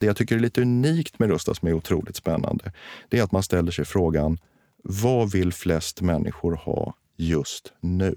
[0.00, 2.72] Det jag tycker är lite unikt med Rusta som är otroligt spännande,
[3.08, 4.38] det är att man ställer sig frågan
[4.82, 8.14] vad vill flest människor ha just nu?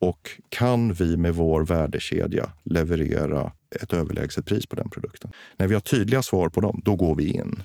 [0.00, 5.30] Och kan vi med vår värdekedja leverera ett överlägset pris på den produkten?
[5.56, 7.62] När vi har tydliga svar på dem, då går vi in.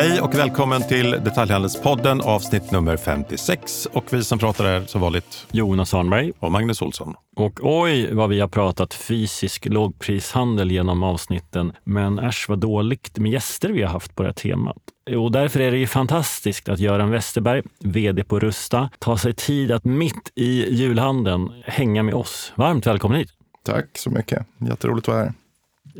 [0.00, 3.86] Hej och välkommen till Detaljhandelspodden avsnitt nummer 56.
[3.92, 7.14] Och vi som pratar är som vanligt Jonas Arnberg och Magnus Olsson.
[7.36, 11.72] Och oj vad vi har pratat fysisk lågprishandel genom avsnitten.
[11.84, 14.76] Men äsch vad dåligt med gäster vi har haft på det här temat.
[15.16, 19.72] Och därför är det ju fantastiskt att Göran Westerberg, VD på Rusta, tar sig tid
[19.72, 22.52] att mitt i julhandeln hänga med oss.
[22.56, 23.30] Varmt välkommen hit!
[23.64, 24.46] Tack så mycket.
[24.58, 25.32] Jätteroligt att vara här.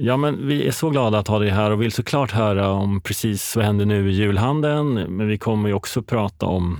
[0.02, 3.00] Ja, men vi är så glada att ha dig här och vill såklart höra om
[3.00, 4.94] precis vad händer nu i julhandeln.
[4.94, 6.78] Men vi kommer ju också prata om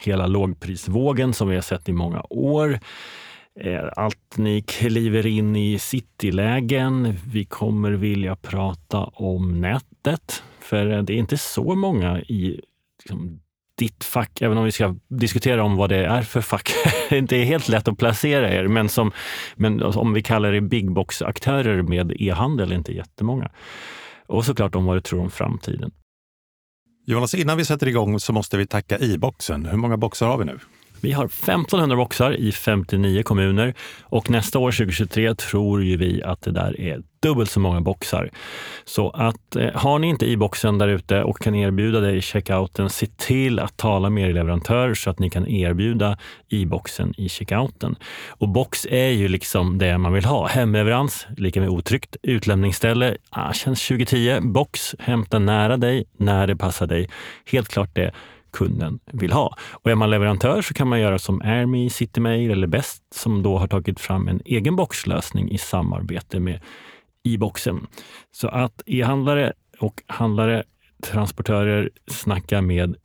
[0.00, 2.80] hela lågprisvågen som vi har sett i många år.
[3.60, 7.16] Eh, allt ni kliver in i citylägen.
[7.26, 12.60] Vi kommer vilja prata om nätet, för det är inte så många i
[13.02, 13.40] liksom,
[13.80, 16.70] ditt fack, även om vi ska diskutera om vad det är för fack.
[17.08, 19.12] det är inte helt lätt att placera er, men, som,
[19.56, 23.50] men om vi kallar det big box-aktörer med e-handel inte jättemånga.
[24.26, 25.90] Och såklart om vad du tror om framtiden.
[27.06, 29.66] Jonas, innan vi sätter igång så måste vi tacka i-boxen.
[29.66, 30.58] Hur många boxar har vi nu?
[31.02, 36.42] Vi har 1500 boxar i 59 kommuner och nästa år 2023 tror ju vi att
[36.42, 38.30] det där är dubbelt så många boxar.
[38.84, 42.90] Så att eh, har ni inte i-boxen där ute och kan erbjuda det i checkouten,
[42.90, 47.96] se till att tala med er leverantör så att ni kan erbjuda i-boxen i checkouten.
[48.28, 50.46] Och box är ju liksom det man vill ha.
[50.46, 52.16] Hemleverans, lika med otryggt.
[52.22, 54.40] Utlämningsställe, ah, känns 2010.
[54.40, 57.08] Box, hämta nära dig, när det passar dig.
[57.44, 58.12] Helt klart det
[58.52, 59.56] kunden vill ha.
[59.70, 63.58] Och är man leverantör så kan man göra som AirMe, Citymail eller Best som då
[63.58, 66.60] har tagit fram en egen boxlösning i samarbete med
[67.24, 67.86] e-boxen.
[68.30, 70.64] Så att e-handlare och handlare,
[71.02, 72.96] transportörer snackar med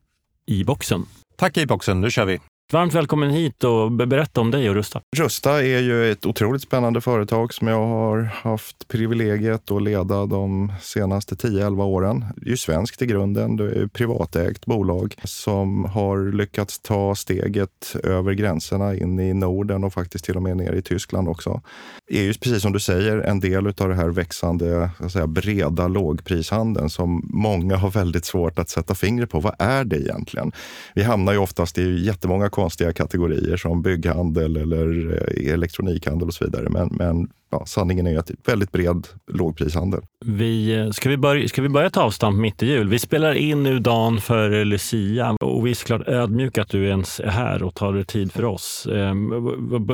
[0.47, 1.05] e-boxen.
[1.38, 2.39] Tack e-boxen, nu kör vi!
[2.74, 5.02] Varmt välkommen hit och berätta om dig och Rusta.
[5.18, 10.74] Rusta är ju ett otroligt spännande företag som jag har haft privilegiet att leda de
[10.81, 12.26] senaste 10-11 åren.
[12.36, 13.56] Det är ju svenskt i grunden.
[13.56, 19.84] Det är ett privatägt bolag som har lyckats ta steget över gränserna in i Norden
[19.84, 21.62] och faktiskt till och med ner i Tyskland också.
[22.08, 25.88] Det är ju precis som du säger en del av det här växande säga, breda
[25.88, 29.40] lågprishandeln som många har väldigt svårt att sätta fingret på.
[29.40, 30.52] Vad är det egentligen?
[30.96, 36.45] Vi hamnar ju oftast i jättemånga konstiga kategorier som bygghandel eller eh, elektronikhandel och så
[36.45, 36.69] vidare.
[36.69, 40.01] Men, men ja, sanningen är att det är väldigt bred lågprishandel.
[40.25, 42.89] Vi, eh, ska, vi börja, ska vi börja ta avstamp mitt i jul?
[42.89, 46.88] Vi spelar in nu dagen före eh, Lucia och vi är såklart ödmjuka att du
[46.88, 48.87] ens är här och tar dig tid för oss.
[48.91, 49.31] Ehm,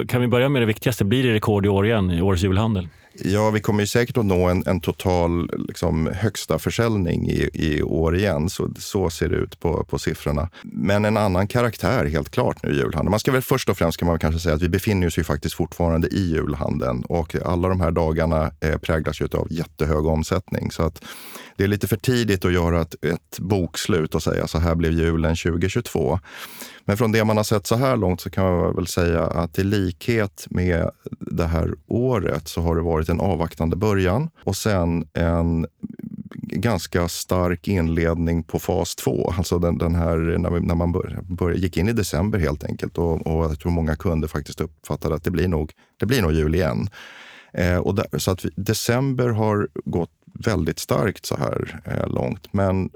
[0.08, 1.06] kan vi börja med det viktigaste?
[1.06, 2.88] Blir det rekord i år igen i årets julhandel?
[3.14, 7.84] Ja, vi kommer ju säkert att nå en, en total liksom, högsta försäljning i, i
[7.84, 8.50] år igen.
[8.50, 10.50] Så, så ser det ut på, på siffrorna.
[10.62, 13.10] Men en annan karaktär helt klart nu i julhandeln.
[13.10, 15.24] Man ska väl först och främst kan man kanske säga att vi befinner oss ju
[15.24, 20.72] faktiskt fortfarande i julhandeln och alla de här dagarna eh, präglas ju av jättehög omsättning.
[20.72, 21.04] Så att
[21.58, 24.92] det är lite för tidigt att göra ett, ett bokslut och säga så här blev
[24.92, 26.20] julen 2022.
[26.86, 29.60] Men från det man har sett så här långt så kan man väl säga att
[29.60, 35.08] i likhet med det här året så har det varit en avvaktande början och sen
[35.14, 35.68] en
[36.52, 39.34] ganska stark inledning på fas 2.
[39.38, 42.64] Alltså den, den här när, vi, när man bör, bör, gick in i december helt
[42.64, 46.22] enkelt och, och jag tror många kunder faktiskt uppfattade att det blir nog, det blir
[46.22, 46.90] nog jul igen.
[47.54, 52.54] Eh, och där, så att vi, december har gått väldigt starkt så här eh, långt.
[52.54, 52.90] Men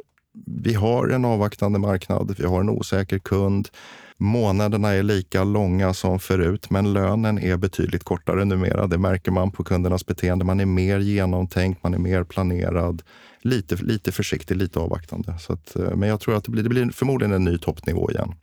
[0.45, 3.69] vi har en avvaktande marknad, vi har en osäker kund.
[4.17, 8.87] Månaderna är lika långa som förut, men lönen är betydligt kortare numera.
[8.87, 10.45] Det märker man på kundernas beteende.
[10.45, 13.01] Man är mer genomtänkt, man är mer planerad.
[13.41, 15.37] Lite, lite försiktig, lite avvaktande.
[15.39, 18.11] Så att, eh, men jag tror att det blir, det blir förmodligen en ny toppnivå
[18.11, 18.35] igen.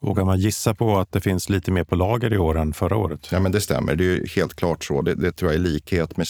[0.00, 2.96] Vågar man gissa på att det finns lite mer på lager i år än förra
[2.96, 3.28] året?
[3.32, 3.96] Ja, men det stämmer.
[3.96, 5.02] Det är helt klart så.
[5.02, 6.26] Det, det tror jag är likhet med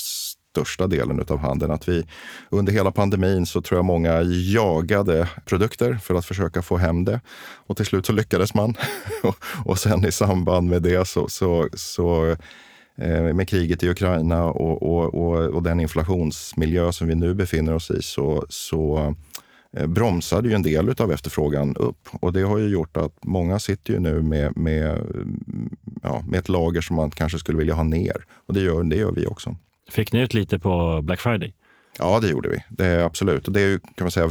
[0.55, 1.73] största delen av handeln.
[1.73, 2.07] Att vi
[2.51, 7.21] under hela pandemin så tror jag många jagade produkter för att försöka få hem det.
[7.67, 8.75] Och till slut så lyckades man.
[9.65, 12.37] och sen i samband med det så, så, så
[12.97, 17.75] eh, med kriget i Ukraina och, och, och, och, den inflationsmiljö som vi nu befinner
[17.75, 19.15] oss i så, så
[19.77, 22.09] eh, bromsade ju en del av efterfrågan upp.
[22.21, 26.39] Och det har ju gjort att många sitter ju nu med, med, mm, ja, med
[26.39, 28.25] ett lager som man kanske skulle vilja ha ner.
[28.47, 29.57] Och det gör, det gör vi också.
[29.91, 31.55] Fick ni ut lite på Black Friday?
[31.99, 32.65] Ja, det gjorde vi.
[32.71, 33.47] Det är absolut.
[33.47, 34.31] Och det är kan man säga,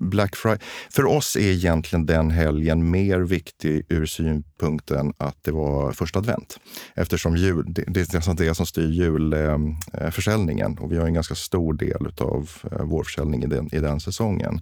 [0.00, 0.58] Black Friday.
[0.90, 6.58] För oss är egentligen den helgen mer viktig ur synpunkten att det var första advent.
[6.94, 10.72] Eftersom jul, det, det är det som styr julförsäljningen.
[10.78, 13.78] Eh, Och vi har en ganska stor del av eh, vår försäljning i den, i
[13.78, 14.60] den säsongen.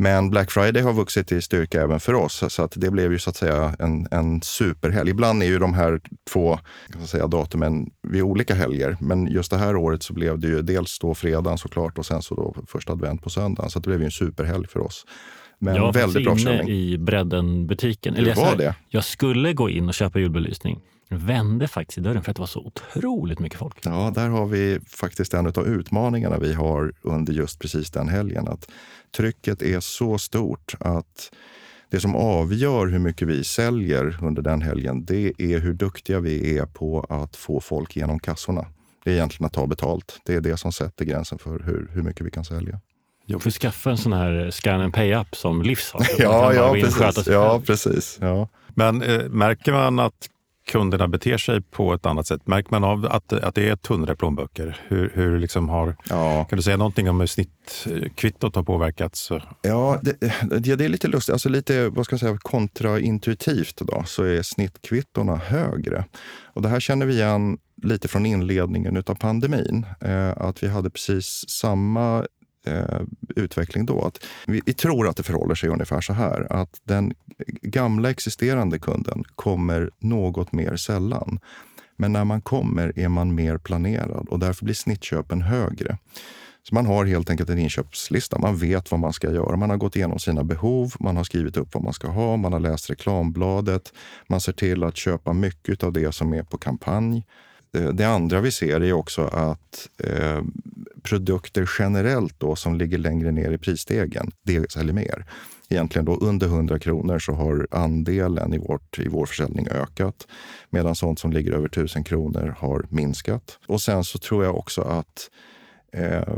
[0.00, 3.18] Men Black Friday har vuxit i styrka även för oss, så att det blev ju
[3.18, 5.10] så att säga en, en superhelg.
[5.10, 6.00] Ibland är ju de här
[6.32, 6.58] två
[6.92, 10.62] kan säga, datumen vid olika helger, men just det här året så blev det ju
[10.62, 13.70] dels då fredagen såklart och sen så då första advent på söndagen.
[13.70, 15.06] Så det blev ju en superhelg för oss.
[15.58, 18.14] Men jag väldigt bra inne i Bredden-butiken.
[18.14, 18.74] Eller var det?
[18.88, 20.80] Jag skulle gå in och köpa julbelysning
[21.10, 23.76] vände faktiskt i dörren för att det var så otroligt mycket folk.
[23.82, 28.48] Ja, där har vi faktiskt en av utmaningarna vi har under just precis den helgen.
[28.48, 28.70] Att
[29.12, 31.30] trycket är så stort att
[31.90, 36.58] det som avgör hur mycket vi säljer under den helgen, det är hur duktiga vi
[36.58, 38.66] är på att få folk genom kassorna.
[39.04, 40.20] Det är egentligen att ta betalt.
[40.24, 42.80] Det är det som sätter gränsen för hur, hur mycket vi kan sälja.
[43.26, 46.06] Jag får skaffa en sån här scan and pay-app som Livs har.
[46.18, 47.26] ja, ja, precis.
[47.26, 48.18] ja, precis.
[48.20, 48.48] Ja.
[48.68, 50.28] Men eh, märker man att
[50.68, 52.46] kunderna beter sig på ett annat sätt?
[52.46, 54.80] Märker man av att, att det är tunnare plånböcker?
[54.88, 56.44] Hur, hur liksom har, ja.
[56.44, 59.30] Kan du säga någonting om hur snittkvittot har påverkats?
[59.62, 60.20] Ja, det,
[60.60, 61.32] det, det är lite lustigt.
[61.32, 66.04] Alltså lite vad ska jag säga, kontraintuitivt då, så är snittkvittona högre.
[66.44, 69.86] Och det här känner vi igen lite från inledningen av pandemin.
[70.00, 72.24] Eh, att vi hade precis samma
[72.66, 73.00] eh,
[73.36, 74.00] utveckling då.
[74.00, 77.12] Att vi, vi, tror att det förhåller sig ungefär så här att den
[77.62, 81.40] gamla existerande kunden kommer något mer sällan.
[81.96, 85.98] Men när man kommer är man mer planerad och därför blir snittköpen högre.
[86.68, 88.38] Så man har helt enkelt en inköpslista.
[88.38, 89.56] Man vet vad man ska göra.
[89.56, 92.52] Man har gått igenom sina behov, man har skrivit upp vad man ska ha, man
[92.52, 93.92] har läst reklambladet.
[94.28, 97.24] Man ser till att köpa mycket av det som är på kampanj.
[97.72, 100.42] Eh, det andra vi ser är också att eh,
[101.02, 105.26] produkter generellt då, som ligger längre ner i prisstegen, det säljer mer.
[105.70, 110.26] Egentligen då under 100 kronor så har andelen i, vårt, i vår försäljning ökat
[110.70, 113.58] medan sånt som ligger över 1000 kronor har minskat.
[113.66, 115.30] Och sen så tror jag också att
[115.92, 116.34] eh,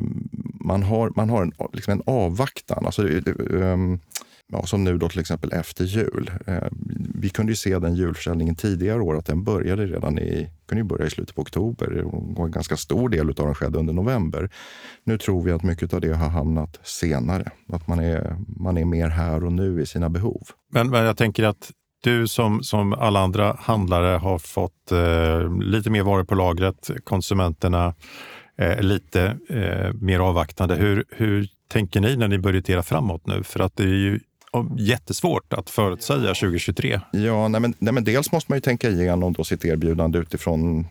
[0.61, 2.87] man har, man har en, liksom en avvaktan.
[2.87, 3.23] Alltså, eh,
[3.63, 3.77] eh
[4.53, 6.31] ja, som nu då till exempel efter jul.
[6.47, 6.69] Eh,
[7.15, 10.89] vi kunde ju se den julförsäljningen tidigare år att den började redan i, kunde ju
[10.89, 12.05] börja i slutet på oktober
[12.39, 14.51] och en ganska stor del av den skedde under november.
[15.05, 17.51] Nu tror vi att mycket av det har hamnat senare.
[17.73, 20.43] Att man är, man är mer här och nu i sina behov.
[20.73, 21.71] Men, men jag tänker att
[22.03, 26.91] du som, som alla andra handlare har fått eh, lite mer varor på lagret.
[27.05, 27.95] Konsumenterna
[28.59, 30.75] eh, lite eh, mer avvaktande.
[30.75, 33.43] Hur, hur tänker ni när ni budgeterar framåt nu?
[33.43, 34.21] För att det är ju
[34.79, 37.01] jättesvårt att förutsäga 2023.
[37.13, 40.87] Ja, nej men, nej men dels måste man ju tänka igenom då sitt erbjudande utifrån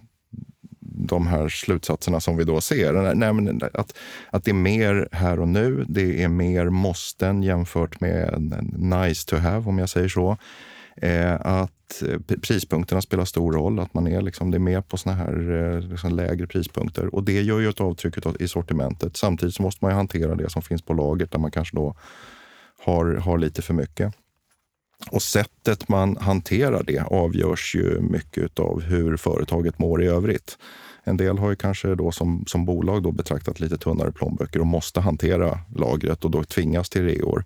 [1.08, 3.16] de här slutsatserna som vi då ser.
[3.16, 3.98] Nej, men att,
[4.30, 5.86] att det är mer här och nu.
[5.88, 8.44] Det är mer måsten jämfört med
[8.78, 10.38] nice to have, om jag säger så.
[11.02, 14.98] Eh, att eh, prispunkterna spelar stor roll, att man är, liksom, det är med på
[14.98, 17.16] såna här eh, liksom lägre prispunkter.
[17.16, 19.18] Och det gör ju ett avtryck i sortimentet.
[19.18, 21.96] Samtidigt så måste man hantera det som finns på lagret där man kanske då
[22.80, 24.14] har, har lite för mycket.
[25.12, 30.58] Och sättet man hanterar det avgörs ju mycket av hur företaget mår i övrigt.
[31.04, 34.68] En del har ju kanske då som, som bolag då betraktat lite tunnare plånböcker och
[34.68, 37.46] måste hantera lagret och då tvingas till reor.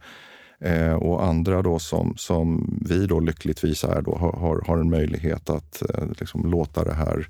[0.59, 5.50] Eh, och andra då som, som vi då lyckligtvis är då har, har en möjlighet
[5.50, 7.25] att eh, liksom låta det här eh,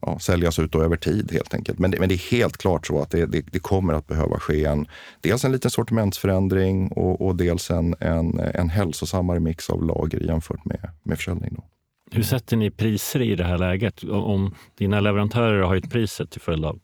[0.00, 1.78] ja, säljas ut över tid helt enkelt.
[1.78, 4.38] Men det, men det är helt klart så att det, det, det, kommer att behöva
[4.38, 4.86] ske en,
[5.20, 10.64] dels en liten sortimentsförändring och, och dels en, en, en hälsosammare mix av lager jämfört
[10.64, 11.54] med, med försäljning.
[11.54, 11.64] Då.
[12.10, 14.04] Hur sätter ni priser i det här läget?
[14.04, 16.80] Om dina leverantörer har höjt priset till följd av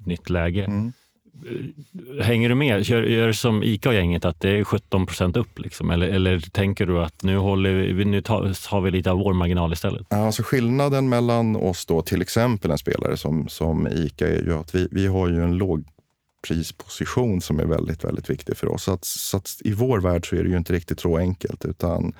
[0.00, 0.64] ett nytt läge.
[0.64, 0.92] Mm.
[1.46, 2.82] Eh, hänger du med?
[2.82, 5.58] Gör, gör som ICA och gänget att det är 17 procent upp?
[5.58, 5.90] Liksom?
[5.90, 9.32] Eller, eller tänker du att nu, håller vi, nu tar, har vi lite av vår
[9.32, 10.12] marginal istället?
[10.12, 14.74] Alltså skillnaden mellan oss då, till exempel en spelare som, som ICA, är ju att
[14.74, 15.84] vi, vi har ju en låg
[16.48, 18.82] prisposition som är väldigt, väldigt viktig för oss.
[18.82, 21.64] Så, att, så att I vår värld så är det ju inte riktigt så enkelt.
[21.64, 22.12] utan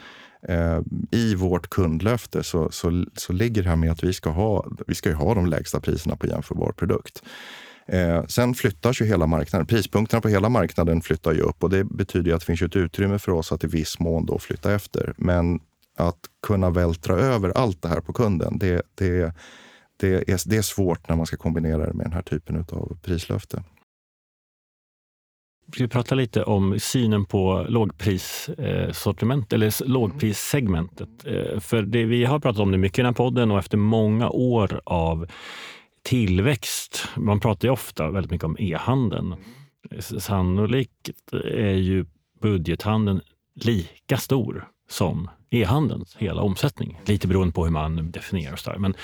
[0.48, 4.66] eh, I vårt kundlöfte så, så, så ligger det här med att vi ska ha,
[4.86, 7.22] vi ska ha de lägsta priserna på jämförbar produkt.
[7.92, 9.66] Eh, sen flyttas ju hela marknaden.
[9.66, 13.18] Prispunkterna på hela marknaden flyttar ju upp och det betyder att det finns ett utrymme
[13.18, 15.14] för oss att i viss mån då flytta efter.
[15.16, 15.60] Men
[15.96, 19.34] att kunna vältra över allt det här på kunden, det, det,
[19.96, 22.98] det, är, det är svårt när man ska kombinera det med den här typen av
[23.02, 23.62] prislöfte.
[25.72, 31.08] Ska vi prata lite om synen på lågprissortiment eller lågprissegmentet?
[31.26, 33.76] Eh, för det, vi har pratat om det mycket i den här podden och efter
[33.76, 35.26] många år av
[36.02, 37.08] tillväxt.
[37.16, 39.34] Man pratar ju ofta väldigt mycket om e-handeln.
[40.00, 41.10] Sannolikt
[41.44, 42.06] är ju
[42.40, 43.20] budgethandeln
[43.54, 47.00] lika stor som e-handelns hela omsättning.
[47.04, 48.78] Lite beroende på hur man definierar det.
[48.78, 48.94] Men,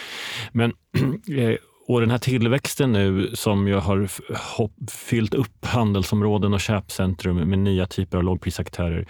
[0.53, 0.73] men
[1.39, 1.57] eh,
[1.89, 4.09] och den här tillväxten nu som ju har
[4.91, 9.09] fyllt upp handelsområden och köpcentrum med nya typer av lågprisaktörer.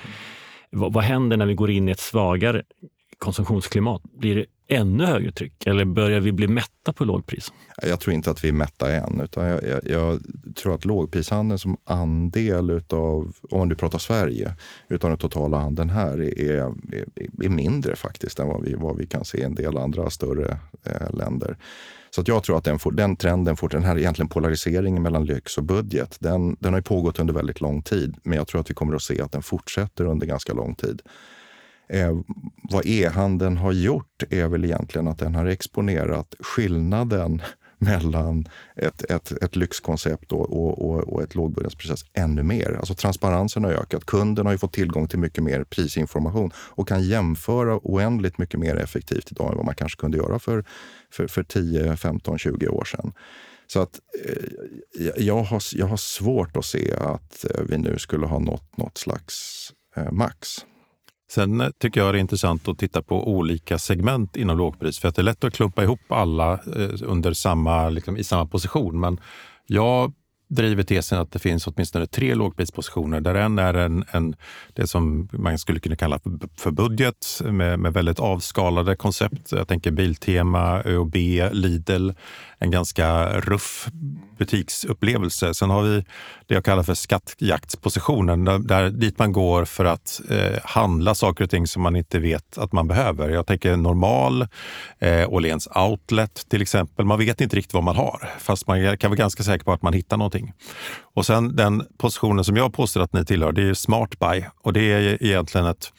[0.71, 2.63] Vad, vad händer när vi går in i ett svagare
[3.19, 4.03] konsumtionsklimat?
[4.03, 7.53] Blir det ännu högre tryck eller börjar vi bli mätta på lågpris?
[7.83, 9.21] Jag tror inte att vi är mätta än.
[9.21, 10.21] Utan jag, jag, jag
[10.55, 14.55] tror att lågprishandeln som andel utav, om du pratar Sverige,
[14.89, 16.75] utav den totala handeln här är, är,
[17.43, 20.59] är mindre faktiskt än vad vi, vad vi kan se i en del andra större
[20.85, 21.57] eh, länder.
[22.11, 25.65] Så att jag tror att den, den trenden, den här egentligen polariseringen mellan lyx och
[25.65, 28.17] budget, den, den har pågått under väldigt lång tid.
[28.23, 31.03] Men jag tror att vi kommer att se att den fortsätter under ganska lång tid.
[31.89, 32.17] Eh,
[32.71, 37.43] vad e-handeln har gjort är väl egentligen att den har exponerat skillnaden
[37.79, 42.77] mellan ett, ett, ett lyxkoncept och, och, och ett lågbudgetprocess ännu mer.
[42.79, 44.07] Alltså transparensen har ökat.
[44.07, 48.77] Kunden har ju fått tillgång till mycket mer prisinformation och kan jämföra oändligt mycket mer
[48.77, 50.65] effektivt idag än vad man kanske kunde göra för,
[51.11, 53.13] för, för 10, 15, 20 år sedan.
[53.67, 54.45] Så att eh,
[55.17, 58.99] jag, har, jag har svårt att se att eh, vi nu skulle ha nått något
[58.99, 60.57] slags eh, max.
[61.31, 64.99] Sen eh, tycker jag det är intressant att titta på olika segment inom lågpris.
[64.99, 68.47] För att det är lätt att klumpa ihop alla eh, under samma, liksom, i samma
[68.47, 69.01] position.
[69.01, 69.21] Men
[69.67, 70.13] jag
[70.49, 74.37] driver tesen att det finns åtminstone tre lågprispositioner där en är en, en,
[74.75, 76.21] det som man skulle kunna kalla
[76.57, 79.53] för budget med, med väldigt avskalade koncept.
[79.53, 81.17] Jag tänker Biltema, ÖoB,
[81.53, 82.11] Lidl.
[82.59, 83.89] En ganska ruff
[84.39, 85.55] butiksupplevelse.
[85.55, 86.05] Sen har vi
[86.49, 91.45] det jag kallar för skattjaktspositionen, där, där, dit man går för att eh, handla saker
[91.45, 93.29] och ting som man inte vet att man behöver.
[93.29, 94.49] Jag tänker Normal,
[94.99, 97.05] eh, Åhléns Outlet till exempel.
[97.05, 99.83] Man vet inte riktigt vad man har, fast man kan vara ganska säker på att
[99.83, 100.53] man hittar någonting.
[101.03, 104.73] Och sen den positionen som jag påstår att ni tillhör, det är Smart Buy och
[104.73, 105.93] det är egentligen ett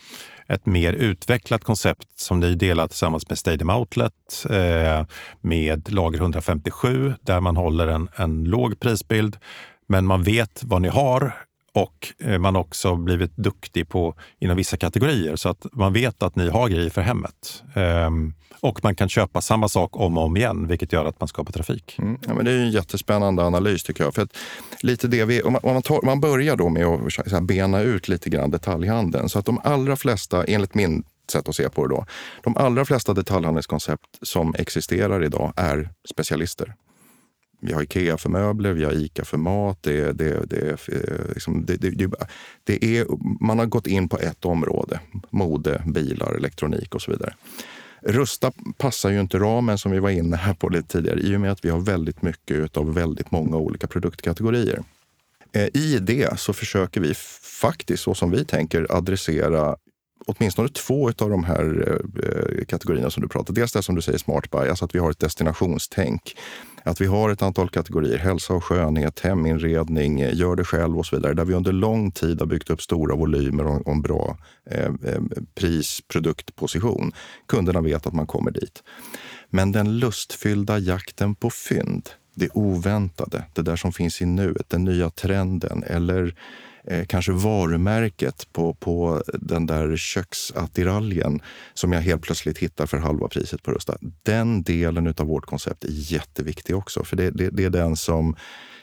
[0.50, 5.06] ett mer utvecklat koncept som ni delar tillsammans med Stadium Outlet eh,
[5.42, 9.38] med lager 157 där man håller en, en låg prisbild
[9.88, 11.34] men man vet vad ni har
[11.74, 16.24] och eh, man har också blivit duktig på inom vissa kategorier så att man vet
[16.24, 17.64] att ni har grejer för hemmet.
[17.76, 21.28] Ehm, och man kan köpa samma sak om och om igen, vilket gör att man
[21.28, 21.96] skapar trafik.
[22.00, 24.14] Mm, ja, men det är en jättespännande analys tycker jag.
[24.14, 24.38] För att
[24.82, 27.42] lite det vi, om man, om man, tar, man börjar då med att så här,
[27.42, 29.30] bena ut lite grann detaljhandeln.
[29.30, 32.06] Så att de allra flesta, enligt min sätt att se på det då,
[32.44, 36.74] de allra flesta detaljhandelskoncept som existerar idag är specialister.
[37.60, 39.84] Vi har Ikea för möbler, vi har Ica för mat.
[39.84, 41.66] Det, det, det, eh, liksom,
[42.64, 43.06] det, är,
[43.44, 45.00] man har gått in på ett område.
[45.30, 47.34] Mode, bilar, elektronik och så vidare.
[48.02, 51.42] Rusta passar ju inte ramen som vi var inne här på lite tidigare i och
[51.42, 54.84] med att vi har väldigt mycket av väldigt många olika produktkategorier.
[55.52, 57.14] Eh, I det så försöker vi
[57.62, 59.76] faktiskt, så som vi tänker, adressera
[60.28, 64.18] åtminstone två av de här eh, kategorierna som du pratar Dels det som du säger,
[64.18, 66.38] smart buy, alltså att vi har ett destinationstänk.
[66.88, 71.16] Att vi har ett antal kategorier, hälsa och skönhet, heminredning, gör det själv och så
[71.16, 74.38] vidare, där vi under lång tid har byggt upp stora volymer och en bra
[74.72, 75.22] eh, eh,
[75.56, 77.12] pris produktposition.
[77.48, 78.84] Kunderna vet att man kommer dit.
[79.50, 84.84] Men den lustfyllda jakten på fynd, det oväntade, det där som finns i nuet, den
[84.84, 86.36] nya trenden eller
[86.88, 91.42] eh, kanske varumärket på, på den där köksattiraljen
[91.74, 93.98] som jag helt plötsligt hittar för halva priset på Rusta.
[94.24, 98.36] Den delen av vårt koncept är jätteviktig också, för det, det, det är den som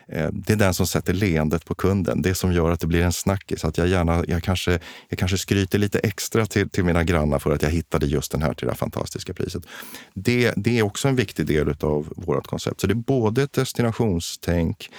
[0.08, 2.22] eh, det är den som sätter leendet på kunden.
[2.22, 3.64] Det som gör att det blir en snackis.
[3.64, 7.50] Att jag, gärna, jag, kanske, jag kanske skryter lite extra till, till mina grannar för
[7.50, 9.66] att jag hittade just den här till det här fantastiska priset.
[10.14, 12.80] Det, det är också en viktig del av vårt koncept.
[12.80, 14.90] Så det är både ett destinationstänk,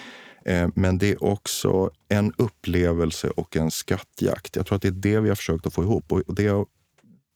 [0.45, 4.55] Eh, men det är också en upplevelse och en skattjakt.
[4.55, 6.11] Jag tror att det är det vi har försökt att få ihop.
[6.11, 6.67] Och det jag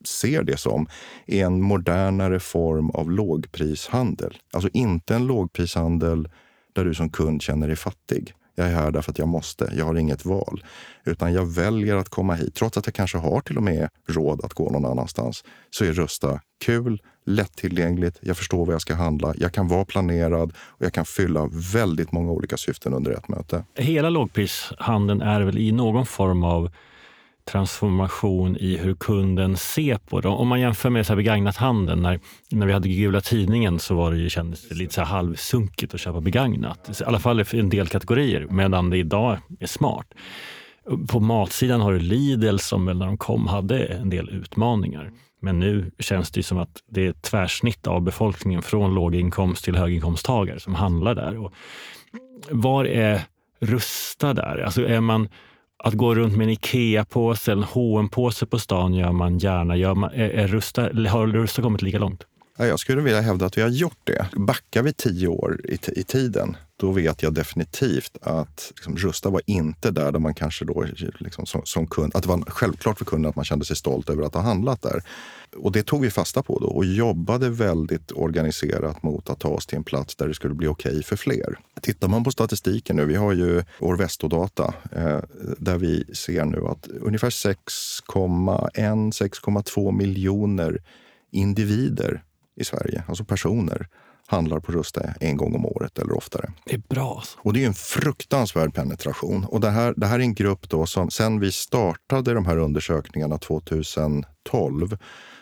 [0.05, 0.87] ser det som
[1.25, 4.37] är en modernare form av lågprishandel.
[4.53, 6.29] Alltså inte en lågprishandel
[6.73, 8.33] där du som kund känner dig fattig.
[8.59, 9.73] Jag är här därför att jag måste.
[9.77, 10.63] Jag har inget val.
[11.05, 12.55] Utan jag väljer att komma hit.
[12.55, 15.93] Trots att jag kanske har till och med råd att gå någon annanstans så är
[15.93, 20.93] Rusta kul, lättillgängligt, jag förstår vad jag ska handla, jag kan vara planerad och jag
[20.93, 23.63] kan fylla väldigt många olika syften under ett möte.
[23.75, 26.71] Hela lågprishandeln är väl i någon form av
[27.51, 30.27] transformation i hur kunden ser på det.
[30.27, 33.95] Om man jämför med så här begagnat handeln, när, när vi hade gula tidningen så
[33.95, 37.01] var det ju, kändes det lite så här halvsunkigt att köpa begagnat.
[37.01, 40.13] I alla fall för en del kategorier, medan det idag är smart.
[41.09, 45.11] På matsidan har du Lidl som väl när de kom hade en del utmaningar.
[45.41, 49.75] Men nu känns det som att det är ett tvärsnitt av befolkningen från låginkomst till
[49.75, 51.37] höginkomsttagare som handlar där.
[51.37, 51.53] Och
[52.49, 53.21] var är
[53.59, 54.63] Rusta där?
[54.65, 55.29] Alltså är man
[55.83, 59.75] att gå runt med en Ikea-påse eller en hm påse på stan gör man gärna.
[59.75, 62.25] Gör man, är, är Rusta, har Rusta kommit lika långt?
[62.67, 64.27] Jag skulle vilja hävda att vi har gjort det.
[64.35, 69.41] Backar vi tio år i, i tiden, då vet jag definitivt att liksom, Rusta var
[69.45, 70.85] inte där, där man kanske då
[71.19, 74.09] liksom, som, som, kund, att det var självklart för kunden att man kände sig stolt
[74.09, 75.03] över att ha handlat där.
[75.57, 79.65] Och det tog vi fasta på då och jobbade väldigt organiserat mot att ta oss
[79.65, 81.59] till en plats där det skulle bli okej okay för fler.
[81.81, 85.19] Tittar man på statistiken nu, vi har ju Orvesto-data eh,
[85.57, 90.81] där vi ser nu att ungefär 6,1-6,2 miljoner
[91.31, 92.23] individer
[92.59, 93.87] i Sverige, alltså personer,
[94.27, 96.51] handlar på Rusta en gång om året eller oftare.
[96.65, 97.15] Det är bra.
[97.17, 97.39] Alltså.
[97.41, 99.45] Och det är en fruktansvärd penetration.
[99.45, 102.57] Och det här, det här är en grupp då som sen vi startade de här
[102.57, 104.97] undersökningarna 2012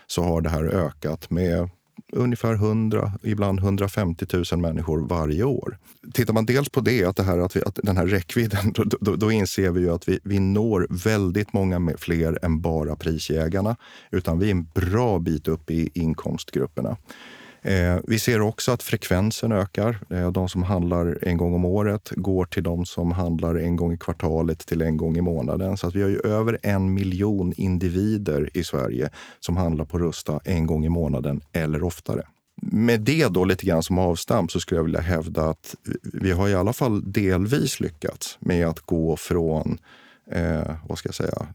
[0.07, 1.69] så har det här ökat med
[2.11, 5.77] ungefär 100, ibland 150 000 människor varje år.
[6.13, 8.83] Tittar man dels på det, att, det här, att, vi, att den här räckvidden, då,
[8.83, 13.75] då, då, inser vi ju att vi, vi når väldigt många fler än bara prisjägarna.
[14.11, 16.97] Utan vi är en bra bit upp i inkomstgrupperna.
[17.61, 19.99] Eh, vi ser också att frekvensen ökar.
[20.09, 23.93] Eh, de som handlar en gång om året går till de som handlar en gång
[23.93, 25.77] i kvartalet till en gång i månaden.
[25.77, 29.09] Så att vi har ju över en miljon individer i Sverige
[29.39, 32.23] som handlar på Rusta en gång i månaden eller oftare.
[32.61, 36.49] Med det då lite grann som avstamp så skulle jag vilja hävda att vi har
[36.49, 39.79] i alla fall delvis lyckats med att gå från
[40.31, 41.47] eh, vad ska jag säga,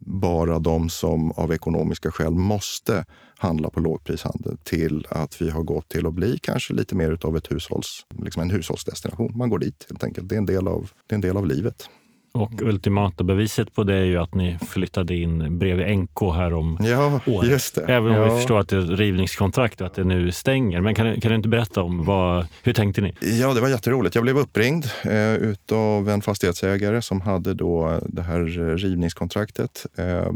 [0.00, 3.04] bara de som av ekonomiska skäl måste
[3.38, 7.36] handla på lågprishandel till att vi har gått till att bli kanske lite mer av
[7.36, 9.32] ett hushålls, liksom en hushållsdestination.
[9.38, 10.28] Man går dit helt enkelt.
[10.28, 11.88] Det är en del av, det är en del av livet.
[12.36, 16.78] Och ultimata beviset på det är ju att ni flyttade in bredvid NK här om
[16.80, 17.50] ja, året.
[17.50, 17.82] Just det.
[17.82, 18.24] Även om ja.
[18.24, 20.80] vi förstår att det är ett rivningskontrakt och att det nu stänger.
[20.80, 23.14] Men kan, kan du inte berätta om vad, hur tänkte ni?
[23.20, 24.14] Ja, det var jätteroligt.
[24.14, 28.40] Jag blev uppringd eh, utav en fastighetsägare som hade då det här
[28.76, 29.86] rivningskontraktet.
[29.96, 30.32] Eh,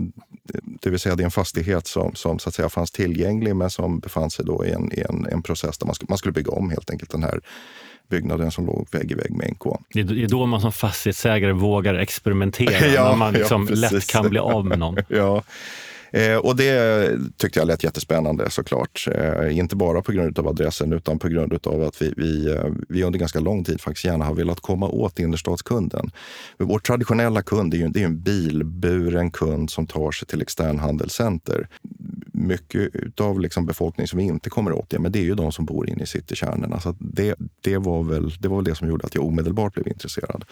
[0.82, 3.70] det vill säga det är en fastighet som, som så att säga fanns tillgänglig men
[3.70, 6.32] som befann sig då i en, i en, en process där man skulle, man skulle
[6.32, 7.40] bygga om helt enkelt den här
[8.10, 9.64] byggnaden som låg vägg i vägg med NK.
[9.94, 14.30] Det är då man som fastighetsägare vågar experimentera, ja, när man liksom ja, lätt kan
[14.30, 14.96] bli av med någon.
[15.08, 15.42] ja.
[16.12, 19.08] Eh, och det tyckte jag lät jättespännande såklart.
[19.14, 22.64] Eh, inte bara på grund av adressen utan på grund av att vi, vi, eh,
[22.88, 26.10] vi under ganska lång tid faktiskt gärna har velat komma åt innerstadskunden.
[26.58, 31.68] Vår traditionella kund är ju, det är en bilburen kund som tar sig till externhandelscenter
[32.46, 35.52] mycket av liksom befolkningen som vi inte kommer åt, ja, men det är ju de
[35.52, 36.80] som bor inne i citykärnorna.
[36.80, 39.88] Så det, det, var väl, det var väl det som gjorde att jag omedelbart blev
[39.88, 40.44] intresserad.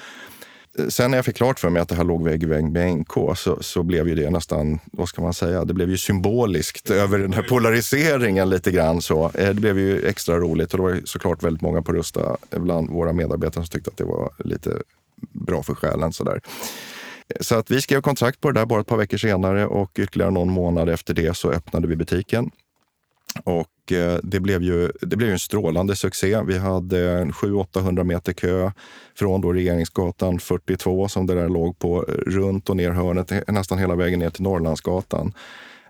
[0.88, 2.98] Sen när jag fick klart för mig att det här låg vägg i vägg med
[2.98, 6.90] NK så, så blev ju det nästan, vad ska man säga, det blev ju symboliskt
[7.04, 9.02] över den här polariseringen lite grann.
[9.02, 9.30] Så.
[9.34, 12.58] Eh, det blev ju extra roligt och det var såklart väldigt många på Rusta eh,
[12.60, 14.82] bland våra medarbetare som tyckte att det var lite
[15.32, 16.12] bra för själen.
[16.12, 16.40] Sådär.
[17.40, 20.30] Så att vi skrev kontrakt på det där bara ett par veckor senare och ytterligare
[20.30, 22.50] någon månad efter det så öppnade vi butiken.
[23.44, 26.42] Och eh, det blev ju det blev en strålande succé.
[26.42, 28.70] Vi hade 700-800 meter kö
[29.18, 33.78] från då Regeringsgatan 42 som det där låg på, runt och ner hörnet, eh, nästan
[33.78, 35.32] hela vägen ner till Norrlandsgatan.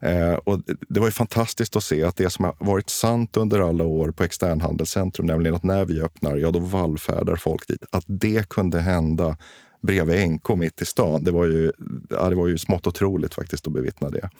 [0.00, 3.60] Eh, och det var ju fantastiskt att se att det som har varit sant under
[3.60, 7.84] alla år på externhandelscentrum, nämligen att när vi öppnar, ja då vallfärdar folk dit.
[7.92, 9.36] Att det kunde hända
[9.80, 11.24] bredvid NK mitt i stan.
[11.24, 11.72] Det var ju,
[12.10, 14.30] ja, det var ju smått otroligt faktiskt att bevittna det.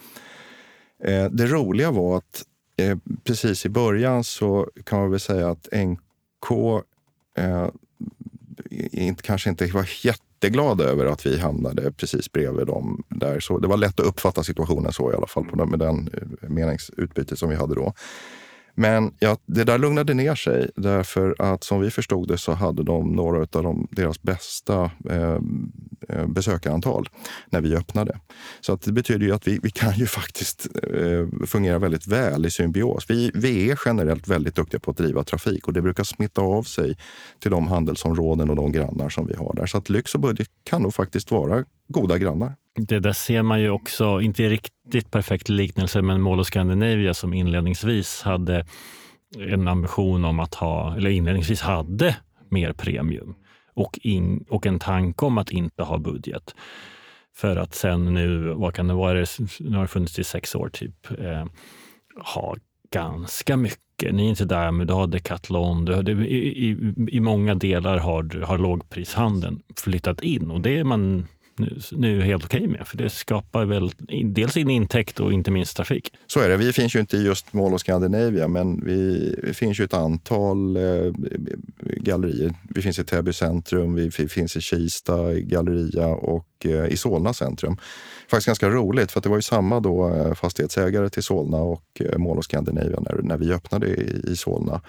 [1.05, 2.45] Eh, det roliga var att
[2.77, 6.51] eh, precis i början så kan man väl säga att NK
[7.37, 7.69] eh,
[8.91, 13.05] inte, kanske inte var jätteglada över att vi hamnade precis bredvid dem.
[13.09, 13.41] Där.
[13.41, 16.03] Så det var lätt att uppfatta situationen så i alla fall på med den eh,
[16.03, 17.93] meningsutbyte meningsutbytet som vi hade då.
[18.79, 22.83] Men ja, det där lugnade ner sig därför att som vi förstod det så hade
[22.83, 25.39] de några av de, deras bästa eh,
[26.09, 27.09] eh, besökarantal
[27.51, 28.19] när vi öppnade.
[28.61, 32.47] Så att det betyder ju att vi, vi kan ju faktiskt eh, fungera väldigt väl
[32.47, 33.05] i symbios.
[33.09, 36.63] Vi, vi är generellt väldigt duktiga på att driva trafik och det brukar smitta av
[36.63, 36.97] sig
[37.41, 39.67] till de handelsområden och de grannar som vi har där.
[39.67, 42.57] Så att lyx och budget kan nog faktiskt vara goda grannar.
[42.75, 47.35] Det där ser man ju också, inte riktigt perfekt liknelse, men Mall of Scandinavia som
[47.35, 48.67] inledningsvis hade
[49.39, 52.17] en ambition om att ha, eller inledningsvis hade
[52.51, 53.35] mer premium
[53.75, 56.55] och, in, och en tanke om att inte ha budget.
[57.37, 59.27] För att sen nu, vad kan det vara,
[59.61, 61.47] nu har det funnits i sex år typ, eh,
[62.35, 62.57] ha
[62.91, 64.15] ganska mycket.
[64.15, 65.85] Ni är inte där, men du har Decathlon.
[65.85, 70.79] Du har, det, i, i, I många delar har, har lågprishandeln flyttat in och det
[70.79, 71.27] är man
[71.59, 72.87] nu, nu är helt okej okay med.
[72.87, 73.91] För det skapar väl
[74.25, 76.13] dels en intäkt och inte minst trafik.
[76.27, 76.57] Så är det.
[76.57, 79.95] Vi finns ju inte i just Mall of Scandinavia, men vi, vi finns ju ett
[79.95, 81.13] antal eh,
[81.81, 82.55] gallerier.
[82.75, 87.77] Vi finns i Täby centrum, vi finns i Kista galleria och eh, i Solna centrum.
[88.31, 92.19] Faktiskt ganska roligt, för det var ju samma då eh, fastighetsägare till Solna och eh,
[92.19, 94.81] Mall of Scandinavia när, när vi öppnade i, i Solna.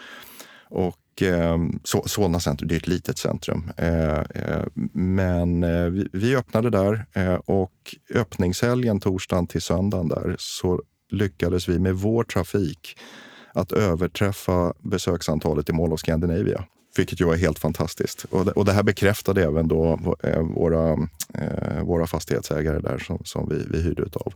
[0.69, 1.57] Och eh,
[2.05, 3.71] Solna centrum, det är ett litet centrum.
[3.77, 10.35] Eh, eh men eh, vi, vi, öppnade där eh, och öppningshelgen torsdagen till söndagen där
[10.39, 12.99] så lyckades vi med vår trafik
[13.53, 16.65] att överträffa besöksantalet i Mall of Scandinavia.
[16.97, 18.25] Vilket ju var helt fantastiskt.
[18.29, 19.99] Och det, och det här bekräftade även då
[20.55, 20.97] våra,
[21.83, 24.33] våra fastighetsägare där som, som vi, vi hyrde utav.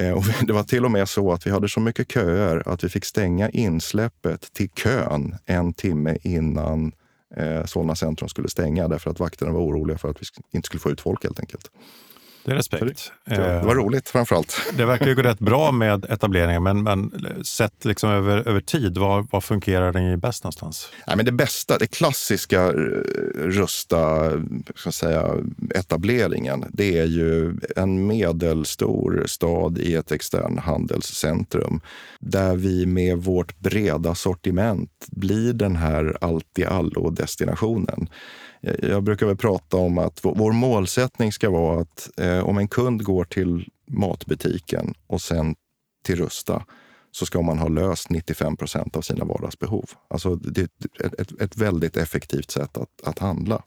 [0.00, 2.84] Eh, och det var till och med så att vi hade så mycket köer att
[2.84, 6.92] vi fick stänga insläppet till kön en timme innan
[7.36, 10.80] eh, Solna centrum skulle stänga därför att vakterna var oroliga för att vi inte skulle
[10.80, 11.70] få ut folk helt enkelt.
[12.44, 13.12] Det är respekt.
[13.24, 14.60] Det, det, var roligt framför allt.
[14.76, 17.12] Det verkar ju gå rätt bra med etableringen, men, men
[17.44, 20.90] sett liksom över, över tid, var, var fungerar den bäst någonstans?
[21.06, 22.72] Nej, men det bästa, det klassiska eh,
[23.34, 24.30] Rusta
[24.74, 25.34] ska säga,
[25.74, 31.80] etableringen, det är ju en medelstor stad i ett extern handelscentrum
[32.20, 38.08] där vi med vårt breda sortiment blir den här allt i allo-destinationen.
[38.60, 43.04] Jag brukar väl prata om att vår målsättning ska vara att eh, om en kund
[43.04, 45.54] går till matbutiken och sen
[46.04, 46.64] till Rusta
[47.10, 49.90] så ska man ha löst 95 procent av sina vardagsbehov.
[50.08, 53.62] Alltså det är ett, ett väldigt effektivt sätt att, att handla.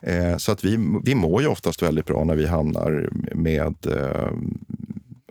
[0.00, 4.32] Eh, så att vi, vi mår ju oftast väldigt bra när vi hamnar med eh,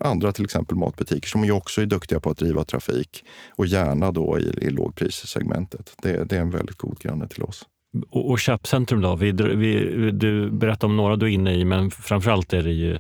[0.02, 4.12] andra, till exempel matbutiker, som ju också är duktiga på att driva trafik och gärna
[4.12, 5.94] då i, i lågprissegmentet.
[6.02, 7.66] Det, det är en väldigt god granne till oss.
[8.10, 9.16] Och, och köpcentrum då?
[9.16, 13.00] Vi, vi, du berättade om några du är inne i, men framförallt är det ju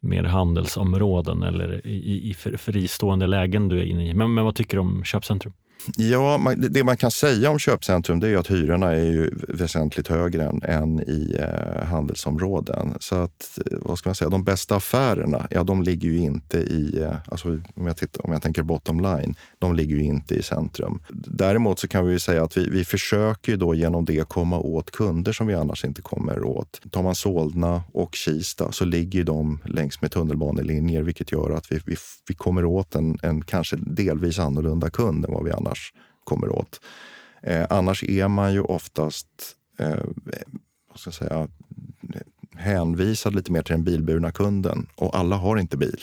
[0.00, 4.14] mer handelsområden eller i, i fristående lägen du är inne i.
[4.14, 5.52] Men, men vad tycker du om köpcentrum?
[5.96, 10.44] Ja, det man kan säga om köpcentrum det är att hyrorna är ju väsentligt högre
[10.44, 12.94] än, än i eh, handelsområden.
[13.00, 16.58] Så att, eh, vad ska man säga, de bästa affärerna, ja de ligger ju inte
[16.58, 20.34] i, eh, alltså, om, jag tittar, om jag tänker bottom line, de ligger ju inte
[20.34, 21.02] i centrum.
[21.10, 25.32] Däremot så kan vi säga att vi, vi försöker då genom det komma åt kunder
[25.32, 26.80] som vi annars inte kommer åt.
[26.90, 31.80] Tar man Solna och Kista så ligger de längs med tunnelbanelinjer vilket gör att vi,
[31.86, 31.96] vi,
[32.28, 35.92] vi kommer åt en, en kanske delvis annorlunda kund än vad vi annars annars
[36.24, 36.80] kommer åt.
[37.42, 39.28] Eh, annars är man ju oftast
[39.78, 40.04] eh,
[40.88, 41.48] vad ska jag säga,
[42.56, 46.00] hänvisad lite mer till den bilburna kunden och alla har inte bil,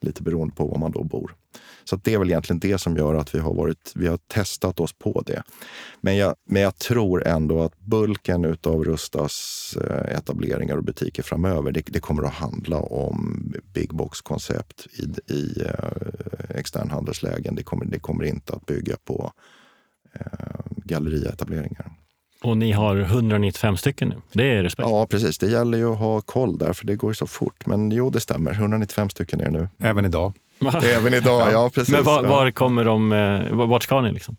[0.00, 1.34] lite beroende på var man då bor.
[1.84, 4.80] Så det är väl egentligen det som gör att vi har, varit, vi har testat
[4.80, 5.42] oss på det.
[6.00, 11.72] Men jag, men jag tror ändå att bulken av Rustas eh, etableringar och butiker framöver,
[11.72, 17.54] det, det kommer att handla om big box-koncept i, i eh, externhandelslägen.
[17.54, 19.32] Det kommer, det kommer inte att bygga på
[20.14, 20.22] eh,
[20.84, 21.92] gallerietableringar.
[22.42, 24.14] Och ni har 195 stycken nu.
[24.32, 24.88] Det är respekt.
[24.88, 25.38] Ja, precis.
[25.38, 27.66] Det gäller ju att ha koll där, för det går ju så fort.
[27.66, 28.52] Men jo, det stämmer.
[28.52, 29.68] 195 stycken är det nu.
[29.78, 30.32] Även idag?
[30.82, 31.92] Även idag, ja, precis.
[31.94, 34.12] Men var, var kommer de, eh, vart ska ni?
[34.12, 34.36] Liksom?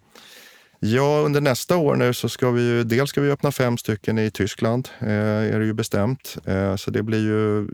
[0.85, 4.19] Ja, under nästa år nu så ska vi ju, dels ska vi öppna fem stycken
[4.19, 5.07] i Tyskland, eh,
[5.53, 6.37] är det ju bestämt.
[6.45, 7.67] Eh, så det blir ju,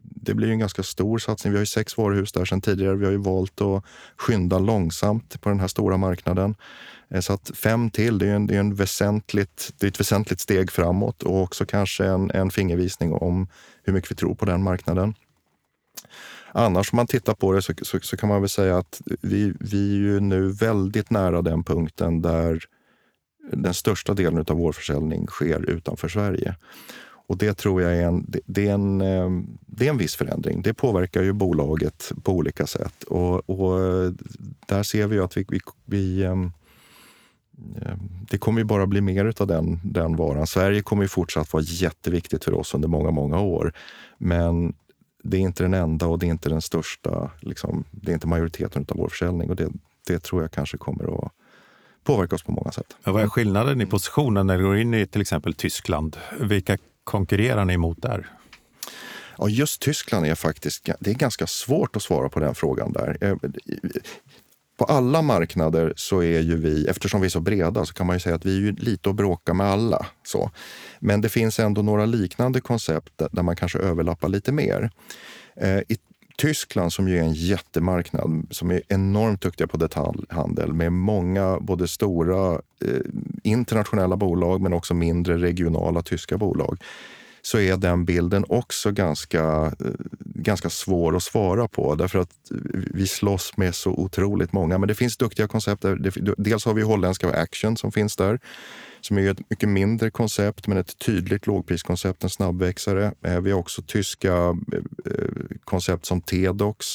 [0.00, 1.52] det blir ju en ganska stor satsning.
[1.52, 2.96] Vi har ju sex varuhus där sedan tidigare.
[2.96, 3.84] Vi har ju valt att
[4.16, 6.54] skynda långsamt på den här stora marknaden.
[7.10, 10.00] Eh, så att fem till, det är, en, det är, en väsentligt, det är ett
[10.00, 13.48] väsentligt steg framåt och också kanske en, en fingervisning om
[13.82, 15.14] hur mycket vi tror på den marknaden.
[16.56, 19.54] Annars om man tittar på det så, så, så, kan man väl säga att vi,
[19.60, 22.64] vi är ju nu väldigt nära den punkten där
[23.52, 26.56] den största delen av vår försäljning sker utanför Sverige.
[27.26, 29.30] Och det tror jag är en, det, det, är en, eh,
[29.66, 30.62] det är en viss förändring.
[30.62, 33.02] Det påverkar ju bolaget på olika sätt.
[33.02, 33.80] Och, och
[34.66, 36.52] där ser vi att vi, vi, vi ehm,
[37.82, 37.98] ehm,
[38.30, 40.46] det kommer ju bara bli mer av den, den varan.
[40.46, 43.72] Sverige kommer ju fortsatt vara jätteviktigt för oss under många, många år.
[44.18, 44.74] Men
[45.26, 48.26] det är inte den enda och det är inte den största, liksom, det är inte
[48.26, 49.68] majoriteten av vår försäljning och det,
[50.06, 51.32] det tror jag kanske kommer att
[52.04, 52.96] påverka oss på många sätt.
[53.04, 56.16] vad är skillnaden i positionen när du går in i till exempel Tyskland?
[56.40, 58.30] Vilka konkurrerar ni mot där?
[59.38, 63.38] Ja, just Tyskland är faktiskt det är ganska svårt att svara på den frågan där.
[64.76, 68.16] På alla marknader så är ju vi, eftersom vi är så breda, så kan man
[68.16, 70.06] ju säga att vi är ju lite att bråka med alla.
[70.22, 70.50] Så.
[70.98, 74.90] Men det finns ändå några liknande koncept där man kanske överlappar lite mer.
[75.56, 75.96] Eh, I
[76.36, 81.88] Tyskland som ju är en jättemarknad som är enormt duktiga på detaljhandel med många både
[81.88, 82.52] stora
[82.84, 83.00] eh,
[83.42, 86.78] internationella bolag men också mindre regionala tyska bolag
[87.46, 89.42] så är den bilden också ganska,
[89.80, 91.94] eh, ganska svår att svara på.
[91.94, 92.30] Därför att
[92.70, 94.78] vi slåss med så otroligt många.
[94.78, 95.84] Men det finns duktiga koncept.
[96.36, 98.40] Dels har vi holländska Action som finns där
[99.00, 103.12] som är ett mycket mindre koncept men ett tydligt lågpriskoncept, en snabbväxare.
[103.22, 104.34] Eh, vi har också tyska
[105.06, 106.86] eh, koncept som Tedox,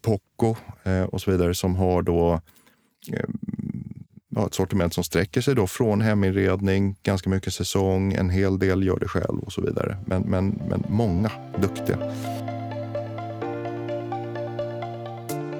[0.00, 0.56] Poco
[1.08, 2.40] och så vidare som har då
[4.34, 8.86] ja, ett sortiment som sträcker sig då från heminredning, ganska mycket säsong, en hel del
[8.86, 9.96] gör det själv och så vidare.
[10.06, 11.98] Men, men, men många duktiga.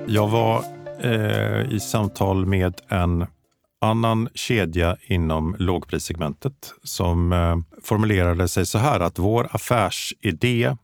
[0.07, 0.65] Jag var
[1.01, 3.27] eh, i samtal med en
[3.81, 10.77] annan kedja inom lågprissegmentet som eh, formulerade sig så här att vår affärsidé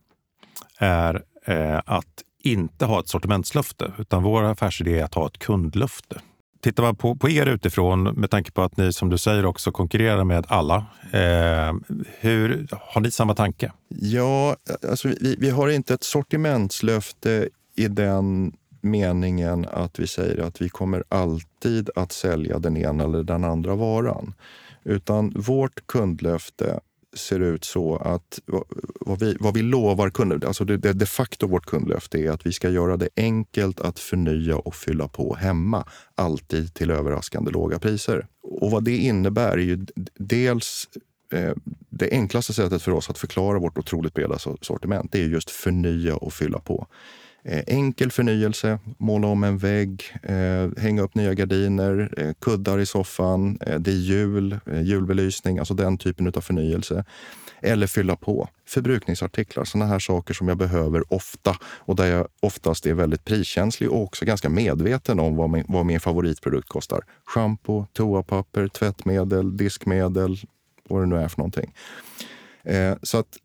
[0.79, 6.21] är eh, att inte ha ett sortimentslöfte, utan vår affärsidé är att ha ett kundlöfte.
[6.61, 9.71] Tittar man på, på er utifrån, med tanke på att ni som du säger också
[9.71, 10.75] konkurrerar med alla,
[11.11, 11.73] eh,
[12.19, 13.71] hur, har ni samma tanke?
[13.87, 14.55] Ja,
[14.89, 20.69] alltså vi, vi har inte ett sortimentslöfte i den meningen att vi säger att vi
[20.69, 24.33] kommer alltid att sälja den ena eller den andra varan.
[24.83, 26.79] Utan vårt kundlöfte
[27.13, 28.39] ser ut så att
[28.99, 32.45] vad vi, vad vi lovar kunder, alltså det, det de facto vårt kundlöfte är att
[32.45, 37.79] vi ska göra det enkelt att förnya och fylla på hemma, alltid till överraskande låga
[37.79, 38.27] priser.
[38.43, 40.87] Och vad det innebär är ju dels
[41.33, 41.53] eh,
[41.89, 46.15] det enklaste sättet för oss att förklara vårt otroligt breda sortiment, det är just förnya
[46.15, 46.87] och fylla på.
[47.43, 52.85] Eh, enkel förnyelse, måla om en vägg, eh, hänga upp nya gardiner, eh, kuddar i
[52.85, 57.05] soffan, eh, det är jul, eh, julbelysning, alltså den typen av förnyelse.
[57.61, 62.85] Eller fylla på förbrukningsartiklar, sådana här saker som jag behöver ofta och där jag oftast
[62.85, 67.01] är väldigt priskänslig och också ganska medveten om vad min, vad min favoritprodukt kostar.
[67.25, 70.37] Shampoo, toapapper, tvättmedel, diskmedel,
[70.89, 71.73] vad det nu är för någonting.
[73.03, 73.37] så att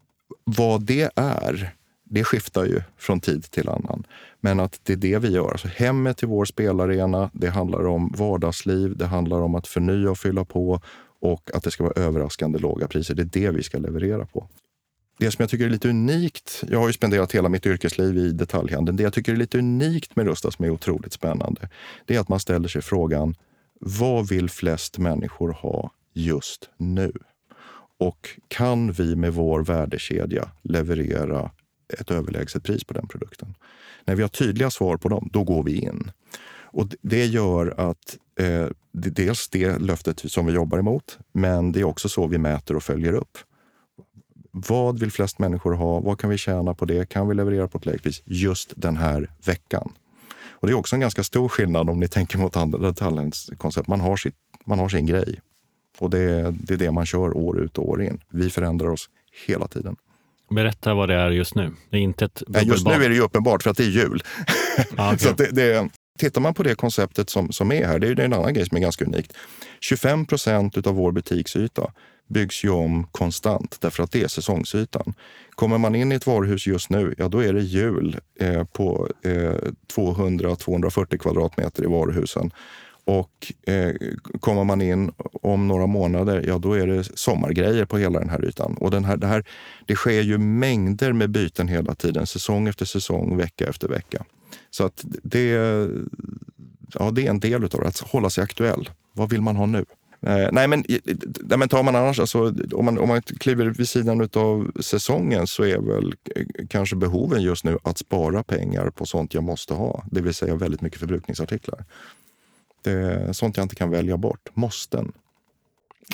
[0.45, 1.75] vad det är
[2.15, 4.07] det skiftar ju från tid till annan.
[4.41, 5.51] Men att det är det vi gör.
[5.51, 7.31] Alltså hemmet är vår spelarena.
[7.33, 10.81] Det handlar om vardagsliv, det handlar om att förnya och fylla på
[11.21, 13.15] och att det ska vara överraskande låga priser.
[13.15, 14.49] Det är det vi ska leverera på.
[15.19, 18.33] Det som jag tycker är lite unikt, jag har ju spenderat hela mitt yrkesliv i
[18.33, 18.97] detaljhandeln.
[18.97, 21.69] Det jag tycker är lite unikt med Rusta som är otroligt spännande,
[22.07, 23.35] det är att man ställer sig frågan,
[23.81, 27.13] vad vill flest människor ha just nu?
[27.99, 31.51] Och kan vi med vår värdekedja leverera
[32.01, 33.55] ett överlägset pris på den produkten.
[34.05, 36.11] När vi har tydliga svar på dem, då går vi in.
[36.75, 41.81] Och Det gör att eh, det, dels det löftet som vi jobbar emot, men det
[41.81, 43.39] är också så vi mäter och följer upp.
[44.51, 46.01] Vad vill flest människor ha?
[46.01, 47.09] Vad kan vi tjäna på det?
[47.09, 49.93] Kan vi leverera på ett lägre pris just den här veckan?
[50.65, 53.89] Och Det är också en ganska stor skillnad om ni tänker mot andra detaljhandelskoncept.
[53.89, 54.19] Man har,
[54.65, 55.41] man har sin grej
[55.99, 58.21] och det, det är det man kör år ut och år in.
[58.29, 59.11] Vi förändrar oss
[59.47, 59.97] hela tiden.
[60.55, 61.73] Berätta vad det är just nu.
[61.91, 63.91] Det är inte ett Nej, Just nu är det ju uppenbart för att det är
[63.91, 64.23] jul.
[64.97, 65.19] Ah, okay.
[65.19, 65.89] så det, det,
[66.19, 68.77] tittar man på det konceptet som, som är här, det är en annan grej som
[68.77, 69.33] är ganska unikt.
[69.81, 71.91] 25 procent av vår butiksyta
[72.29, 75.15] byggs ju om konstant därför att det är säsongsytan.
[75.51, 79.09] Kommer man in i ett varuhus just nu, ja då är det jul eh, på
[79.25, 79.55] eh,
[79.95, 82.51] 200-240 kvadratmeter i varuhusen.
[83.05, 83.95] Och eh,
[84.41, 85.13] kommer man in
[85.43, 88.77] om några månader, ja då är det sommargrejer på hela den här ytan.
[88.81, 89.45] Och den här, det, här,
[89.87, 94.25] det sker ju mängder med byten hela tiden, säsong efter säsong, vecka efter vecka.
[94.71, 95.49] Så att det,
[96.95, 98.91] ja, det är en del av det, att hålla sig aktuell.
[99.13, 99.85] Vad vill man ha nu?
[100.27, 100.85] Eh, nej, men,
[101.43, 105.47] nej, men tar man annars, alltså, om, man, om man kliver vid sidan av säsongen
[105.47, 106.15] så är väl
[106.69, 110.05] kanske behoven just nu att spara pengar på sånt jag måste ha.
[110.11, 111.85] Det vill säga väldigt mycket förbrukningsartiklar.
[112.85, 114.49] Det är sånt jag inte kan välja bort.
[114.55, 115.13] Måsten.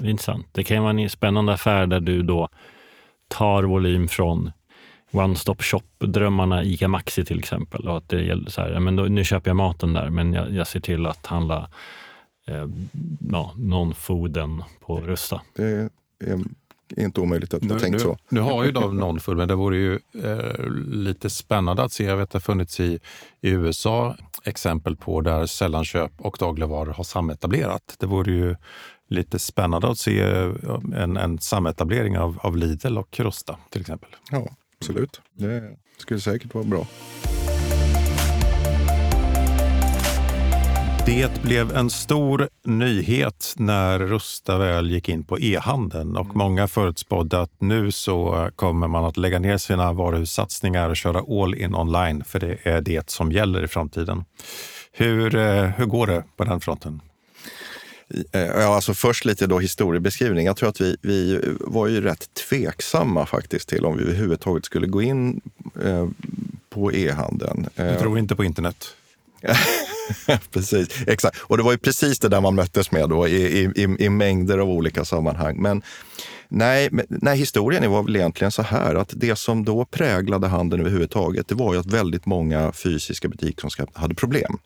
[0.03, 0.47] Intressant.
[0.53, 2.49] Det kan vara en spännande affär där du då
[3.29, 4.53] tar volym från
[5.11, 7.89] One Stop Shop-drömmarna ICA Maxi till exempel.
[7.89, 10.53] Och att det gäller så här, men då, nu köper jag maten där, men jag,
[10.53, 11.71] jag ser till att handla
[12.47, 12.67] eh,
[13.31, 15.41] ja, non-fooden på Rusta.
[15.55, 15.91] Det
[16.97, 18.19] är inte omöjligt att jag tänkt nu, så.
[18.29, 22.05] Nu har ju de non-food, men det vore ju eh, lite spännande att se.
[22.05, 23.01] Jag vet att det har funnits i,
[23.41, 27.97] i USA exempel på där sällanköp och dagligvaror har sametablerat.
[27.99, 28.57] Det vore ju
[29.09, 30.53] lite spännande att se eh,
[30.95, 34.11] en, en sametablering av, av Lidl och Rusta till exempel.
[34.31, 34.49] Ja,
[34.81, 35.21] absolut.
[35.35, 36.87] Det skulle säkert vara bra.
[41.07, 46.39] Det blev en stor nyhet när Rusta väl gick in på e-handeln och mm.
[46.39, 51.55] många förutspådde att nu så kommer man att lägga ner sina varuhussatsningar och köra all
[51.55, 54.25] in online, för det är det som gäller i framtiden.
[54.93, 57.01] Hur, eh, hur går det på den fronten?
[58.33, 60.47] Ja, alltså först lite då historiebeskrivning.
[60.47, 64.87] Jag tror att vi, vi var ju rätt tveksamma faktiskt till om vi överhuvudtaget skulle
[64.87, 65.41] gå in
[65.85, 66.09] eh,
[66.71, 67.69] på e-handeln.
[67.75, 68.87] Du tror inte på internet?
[70.51, 71.39] precis, exakt.
[71.41, 74.59] Och det var ju precis det där man möttes med då i, i, i mängder
[74.59, 75.63] av olika sammanhang.
[75.63, 75.83] Men
[76.49, 81.49] nej, nej, historien var väl egentligen så här att det som då präglade handeln överhuvudtaget,
[81.49, 84.59] det var ju att väldigt många fysiska butiker hade problem.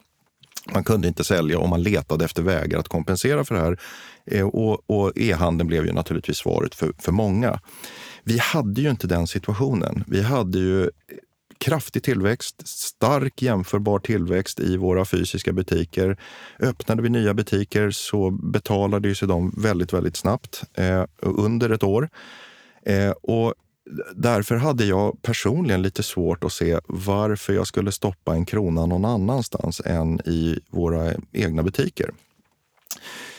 [0.73, 3.79] Man kunde inte sälja och man letade efter vägar att kompensera för det här.
[4.27, 7.61] Eh, och, och, e-handeln blev ju naturligtvis svaret för, för många.
[8.25, 10.05] Vi hade ju inte den situationen.
[10.07, 10.91] Vi hade ju
[11.59, 16.17] kraftig tillväxt, stark jämförbar tillväxt i våra fysiska butiker.
[16.61, 22.09] Öppnade vi nya butiker så betalade sig de väldigt, väldigt snabbt, eh, under ett år.
[22.83, 23.55] Eh, och
[24.15, 29.05] därför hade jag personligen lite svårt att se varför jag skulle stoppa en krona någon
[29.05, 32.11] annanstans än i våra egna butiker.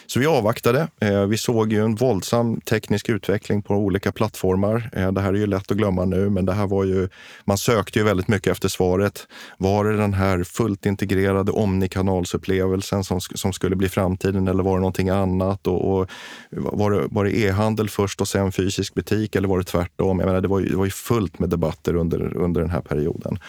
[0.07, 0.87] Så vi avvaktade.
[0.99, 4.89] Eh, vi såg ju en våldsam teknisk utveckling på olika plattformar.
[4.93, 7.09] Eh, det här är ju lätt att glömma nu, men det här var ju,
[7.45, 9.27] man sökte ju väldigt mycket efter svaret.
[9.57, 14.79] Var det den här fullt integrerade omnikanalsupplevelsen som, som skulle bli framtiden eller var det
[14.81, 15.67] någonting annat?
[15.67, 16.09] Och, och
[16.51, 20.19] var det, var det e-handel först och sen fysisk butik eller var det tvärtom?
[20.19, 22.81] Jag menar, det, var ju, det var ju fullt med debatter under, under den här
[22.81, 23.39] perioden.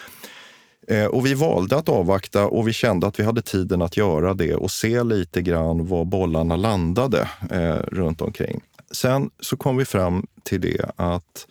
[0.87, 4.33] Eh, och vi valde att avvakta och vi kände att vi hade tiden att göra
[4.33, 8.61] det och se lite grann var bollarna landade eh, runt omkring.
[8.91, 11.47] Sen så kom vi fram till det att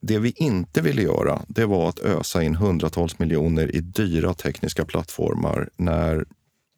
[0.00, 4.84] det vi inte ville göra, det var att ösa in hundratals miljoner i dyra tekniska
[4.84, 6.24] plattformar när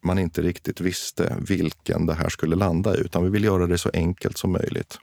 [0.03, 3.77] man inte riktigt visste vilken det här skulle landa i, utan vi ville göra det
[3.77, 4.99] så enkelt som möjligt.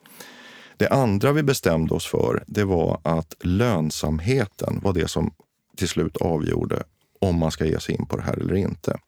[0.77, 5.35] Det andra vi bestämde oss för, det var att lönsamheten var det som
[5.77, 6.83] till slut avgjorde
[7.21, 8.99] om man ska ge sig in på det här eller inte.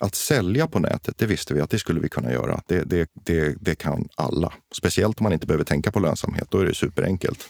[0.00, 2.60] Att sälja på nätet, det visste vi att det skulle vi kunna göra.
[2.66, 4.52] Det, det, det, det kan alla.
[4.74, 6.46] Speciellt om man inte behöver tänka på lönsamhet.
[6.50, 7.48] Då är det superenkelt.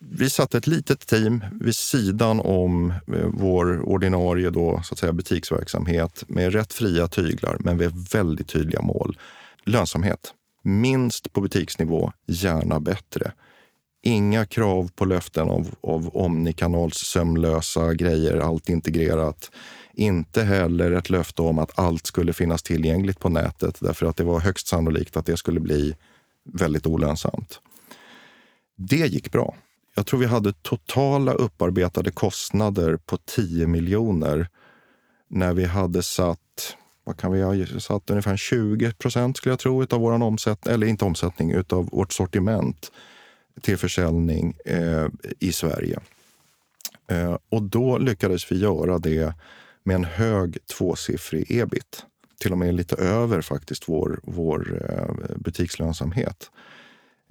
[0.00, 5.12] Vi satte ett litet team vid sidan om eh, vår ordinarie då, så att säga,
[5.12, 9.18] butiksverksamhet med rätt fria tyglar, men med väldigt tydliga mål.
[9.64, 10.34] Lönsamhet.
[10.62, 13.32] Minst på butiksnivå, gärna bättre.
[14.02, 19.50] Inga krav på löften av, av omnikanals sömlösa grejer, allt integrerat.
[19.94, 24.24] Inte heller ett löfte om att allt skulle finnas tillgängligt på nätet därför att det
[24.24, 25.96] var högst sannolikt att det skulle bli
[26.44, 27.60] väldigt olönsamt.
[28.76, 29.54] Det gick bra.
[29.94, 34.48] Jag tror vi hade totala upparbetade kostnader på 10 miljoner
[35.30, 39.82] när vi hade satt vad kan vi ha satt ungefär 20 procent skulle jag tro
[39.82, 42.92] av vår omsättning, eller inte omsättning, utav vårt sortiment
[43.62, 45.06] till försäljning eh,
[45.38, 46.00] i Sverige.
[47.10, 49.34] Eh, och då lyckades vi göra det
[49.84, 52.04] med en hög tvåsiffrig ebit.
[52.40, 56.50] Till och med lite över faktiskt vår, vår eh, butikslönsamhet.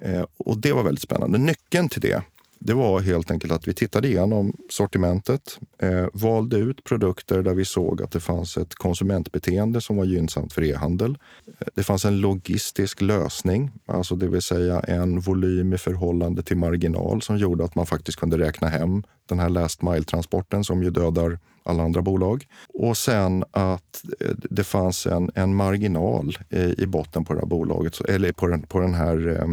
[0.02, 1.38] Eh, och det var väldigt spännande.
[1.38, 2.22] Nyckeln till det
[2.60, 7.66] det var helt enkelt att vi tittade igenom sortimentet, eh, valde ut produkter där vi
[7.66, 11.18] såg att det fanns ett konsumentbeteende som var gynnsamt för e-handel.
[11.48, 16.58] Eh, det fanns en logistisk lösning, alltså det vill säga en volym i förhållande till
[16.58, 20.90] marginal som gjorde att man faktiskt kunde räkna hem den här last mile-transporten som ju
[20.90, 22.46] dödar alla andra bolag.
[22.74, 27.48] Och sen att eh, det fanns en, en marginal i, i botten på det här
[27.48, 29.48] bolaget, eller på den, på den här eh,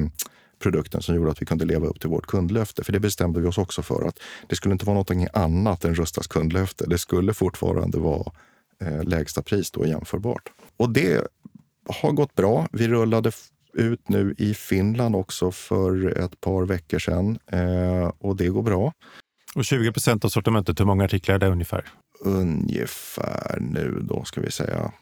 [0.64, 2.84] produkten som gjorde att vi kunde leva upp till vårt kundlöfte.
[2.84, 5.94] För det bestämde vi oss också för att det skulle inte vara något annat än
[5.94, 6.86] Rustas kundlöfte.
[6.86, 8.32] Det skulle fortfarande vara
[8.80, 10.50] eh, lägsta pris då jämförbart.
[10.76, 11.26] Och det
[11.88, 12.68] har gått bra.
[12.72, 13.32] Vi rullade
[13.72, 18.92] ut nu i Finland också för ett par veckor sedan eh, och det går bra.
[19.54, 21.84] Och 20 procent av sortimentet, hur många artiklar är det ungefär?
[22.20, 24.92] Ungefär nu då ska vi säga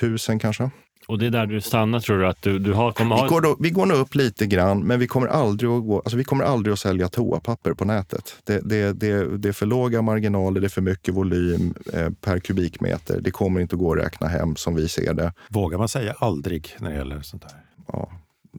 [0.00, 0.70] tusen kanske.
[1.08, 2.26] Och det är där du stannar tror du?
[2.26, 5.00] Att du, du har, kommer vi, går då, vi går nog upp lite grann, men
[5.00, 8.36] vi kommer aldrig att, gå, alltså vi kommer aldrig att sälja toapapper på nätet.
[8.44, 12.38] Det, det, det, det är för låga marginaler, det är för mycket volym eh, per
[12.38, 13.20] kubikmeter.
[13.20, 15.32] Det kommer inte att gå att räkna hem som vi ser det.
[15.48, 17.60] Vågar man säga aldrig när det gäller sånt här?
[17.92, 18.10] Ja,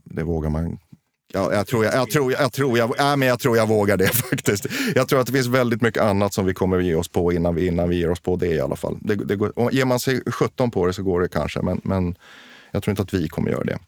[0.04, 0.78] det vågar man
[1.34, 3.98] Ja, jag, tror jag, jag, tror, jag, tror jag, ja, men jag tror jag vågar
[3.98, 4.68] det faktiskt.
[4.96, 7.56] Jag tror att det finns väldigt mycket annat som vi kommer ge oss på innan
[7.56, 8.98] vi, innan vi ger oss på det i alla fall.
[9.02, 12.16] Det, det går, ger man sig 17 på det så går det kanske, men, men
[12.72, 13.80] jag tror inte att vi kommer göra det.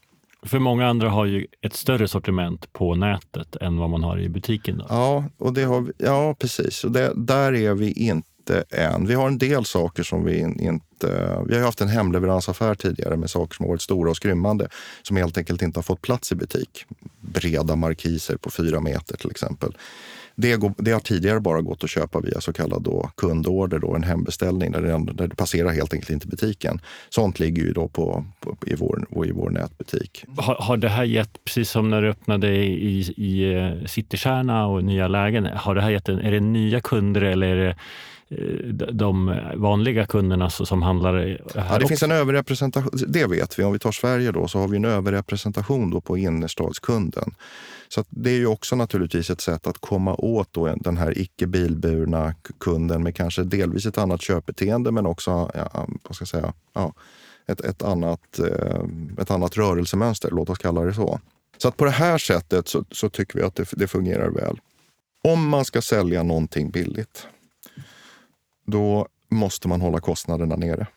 [0.43, 4.29] För många andra har ju ett större sortiment på nätet än vad man har i
[4.29, 4.77] butiken.
[4.77, 4.85] Då.
[4.89, 6.83] Ja, och det har vi, ja, precis.
[6.83, 8.28] Och det, där är vi inte
[8.69, 9.05] än.
[9.07, 11.39] Vi har en del saker som vi inte...
[11.47, 14.67] Vi har haft en hemleveransaffär tidigare med saker som har varit stora och skrymmande
[15.01, 16.85] som helt enkelt inte har fått plats i butik.
[17.21, 19.77] Breda markiser på fyra meter till exempel.
[20.41, 23.95] Det, går, det, har tidigare bara gått att köpa via så kallad då kundorder, då,
[23.95, 26.81] en hembeställning där det, där det passerar helt enkelt inte butiken.
[27.09, 30.25] Sånt ligger ju då på, på i, vår, i vår nätbutik.
[30.37, 34.83] Har, har det här gett, precis som när du öppnade i, i eh, Citykärna och
[34.83, 37.75] nya lägen, har det här gett en, är det nya kunder eller är det
[38.91, 41.87] de vanliga kunderna som handlar här ja, Det också.
[41.87, 43.63] finns en överrepresentation, det vet vi.
[43.63, 47.35] Om vi tar Sverige då så har vi en överrepresentation då på innerstadskunden.
[47.87, 51.47] Så det är ju också naturligtvis ett sätt att komma åt då den här icke
[51.47, 56.53] bilburna kunden med kanske delvis ett annat köpbeteende men också ja, vad ska jag säga,
[56.73, 56.93] ja,
[57.47, 58.83] ett, ett, annat, eh,
[59.21, 61.19] ett annat rörelsemönster, låt oss kalla det så.
[61.57, 64.59] Så att på det här sättet så, så tycker vi att det, det fungerar väl.
[65.23, 67.27] Om man ska sälja någonting billigt
[68.69, 70.87] då måste man hålla kostnaderna nere.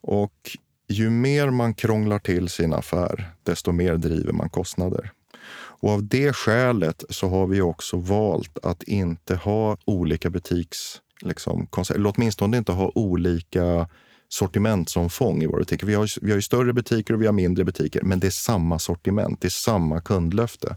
[0.00, 0.56] Och
[0.88, 5.10] ju mer man krånglar till sin affär, desto mer driver man kostnader.
[5.56, 11.00] Och av det skälet så har vi också valt att inte ha olika butiks...
[11.20, 13.88] Liksom, eller åtminstone inte ha olika
[14.28, 15.86] sortimentsomfång i våra butiker.
[15.86, 18.30] Vi har, vi har ju större butiker och vi har mindre butiker, men det är
[18.30, 20.76] samma sortiment, det är samma kundlöfte.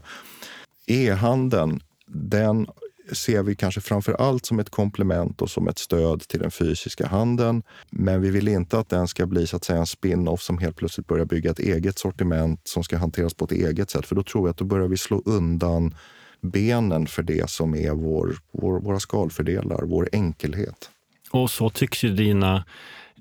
[0.86, 2.66] E-handeln, den
[3.12, 7.06] ser vi kanske framför allt som ett komplement och som ett stöd till den fysiska
[7.06, 7.62] handeln.
[7.90, 10.76] Men vi vill inte att den ska bli så att säga en spin-off som helt
[10.76, 14.06] plötsligt börjar bygga ett eget sortiment som ska hanteras på ett eget sätt.
[14.06, 15.94] För då tror jag att då börjar vi slå undan
[16.40, 20.90] benen för det som är vår, vår, våra skalfördelar, vår enkelhet.
[21.30, 22.64] Och så tycks ju dina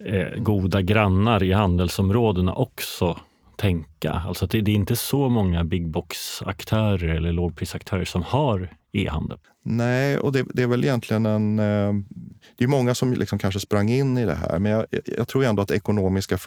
[0.06, 3.20] eh, goda grannar i handelsområdena också
[3.58, 4.12] tänka.
[4.12, 9.38] Alltså att det, det är inte så många big box-aktörer eller lågprisaktörer som har e-handel.
[9.64, 11.60] Nej, och det, det, är väl egentligen en...
[11.60, 11.94] Eh,
[12.58, 15.44] det är många som liksom kanske sprang in i det här, men jag, jag tror
[15.46, 16.38] ändå att ekonomiska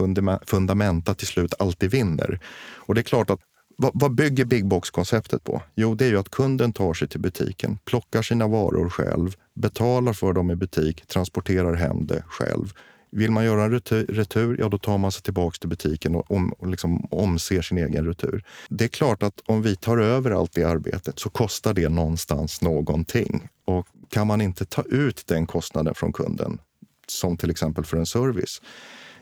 [0.46, 2.40] fundamenta till slut alltid vinner.
[2.76, 3.40] Och det är klart att
[3.76, 5.62] vad, vad bygger big box-konceptet på?
[5.74, 10.12] Jo, det är ju att kunden tar sig till butiken, plockar sina varor själv, betalar
[10.12, 12.72] för dem i butik, transporterar hem det själv
[13.12, 13.70] vill man göra en
[14.08, 17.78] retur, ja då tar man sig tillbaka till butiken och, om, och liksom omser sin
[17.78, 18.44] egen retur.
[18.68, 22.62] Det är klart att om vi tar över allt det arbetet så kostar det någonstans
[22.62, 23.48] någonting.
[23.64, 26.58] Och kan man inte ta ut den kostnaden från kunden,
[27.06, 28.62] som till exempel för en service,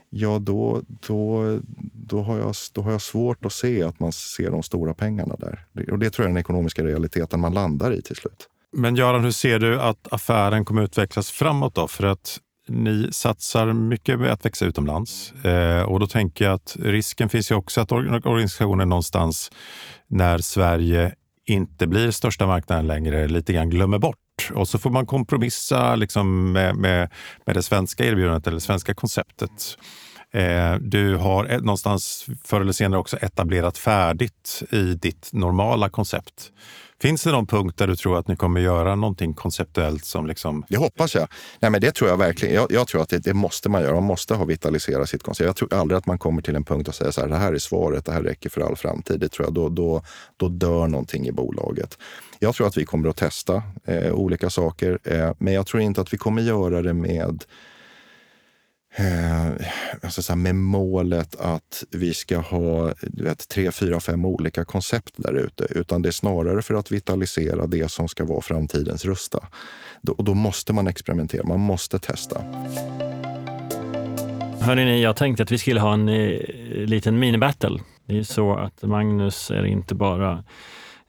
[0.09, 1.59] ja då, då,
[1.93, 5.35] då, har jag, då har jag svårt att se att man ser de stora pengarna
[5.35, 5.65] där.
[5.91, 8.47] Och det tror jag är den ekonomiska realiteten man landar i till slut.
[8.71, 11.87] Men Göran, hur ser du att affären kommer utvecklas framåt då?
[11.87, 12.39] För att
[12.69, 17.51] ni satsar mycket på att växa utomlands eh, och då tänker jag att risken finns
[17.51, 19.51] ju också att organisationen någonstans
[20.07, 21.13] när Sverige
[21.45, 24.17] inte blir största marknaden längre lite grann glömmer bort
[24.53, 27.11] och så får man kompromissa liksom med, med,
[27.45, 29.77] med det svenska erbjudandet eller det svenska konceptet.
[30.31, 36.51] Eh, du har någonstans förr eller senare också etablerat färdigt i ditt normala koncept.
[37.01, 40.65] Finns det någon punkt där du tror att ni kommer göra någonting konceptuellt som liksom...
[40.69, 41.27] Det hoppas jag.
[41.59, 42.55] Nej, men det tror jag verkligen.
[42.55, 43.93] Jag, jag tror att det, det, måste man göra.
[43.93, 45.45] Man måste ha vitaliserat sitt koncept.
[45.45, 47.53] Jag tror aldrig att man kommer till en punkt och säger så här, det här
[47.53, 49.19] är svaret, det här räcker för all framtid.
[49.19, 50.01] Det tror jag, då, då,
[50.37, 51.97] då dör någonting i bolaget.
[52.39, 56.01] Jag tror att vi kommer att testa eh, olika saker, eh, men jag tror inte
[56.01, 57.43] att vi kommer göra det med
[58.95, 59.47] eh,
[60.01, 65.33] alltså så med målet att vi ska ha vet, tre, fyra, fem olika koncept där
[65.33, 65.67] ute.
[65.69, 69.47] Utan det är snarare för att vitalisera det som ska vara framtidens Rusta.
[70.01, 72.41] Då, och då måste man experimentera, man måste testa.
[74.61, 77.79] Hörrni, jag tänkte att vi skulle ha en eh, liten minibattle.
[78.05, 80.43] Det är så att Magnus är inte bara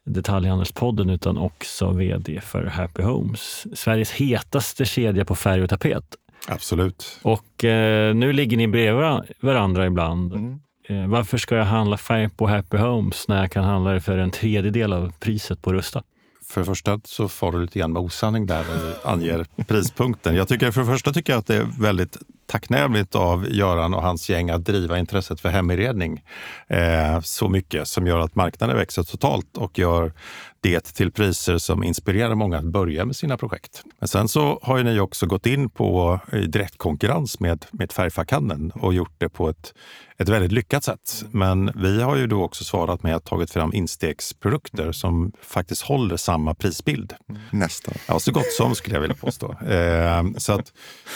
[0.05, 3.66] Detaljhandelspodden utan också vd för Happy Homes.
[3.74, 6.05] Sveriges hetaste kedja på färg och tapet.
[6.49, 7.18] Absolut.
[7.22, 9.05] Och eh, nu ligger ni bredvid
[9.41, 10.32] varandra ibland.
[10.32, 10.61] Mm.
[10.88, 14.18] Eh, varför ska jag handla färg på Happy Homes när jag kan handla det för
[14.18, 16.03] en tredjedel av priset på Rusta?
[16.49, 20.34] För det första så får du lite grann med osanning där du anger prispunkten.
[20.34, 22.16] Jag tycker, för det första tycker jag att det är väldigt
[22.51, 26.25] tacknämligt av Göran och hans gäng att driva intresset för heminredning
[26.69, 30.13] eh, så mycket som gör att marknaden växer totalt och gör
[30.61, 33.83] det till priser som inspirerar många att börja med sina projekt.
[33.99, 38.95] Men sen så har ju ni också gått in på direktkonkurrens med, med färgfackhandeln och
[38.95, 39.75] gjort det på ett,
[40.19, 41.25] ett väldigt lyckat sätt.
[41.31, 46.17] Men vi har ju då också svarat med att tagit fram instegsprodukter som faktiskt håller
[46.17, 47.15] samma prisbild.
[47.51, 47.95] Nästan.
[48.09, 49.53] Ja, så gott som skulle jag vilja påstå.
[49.53, 50.73] Eh, så att,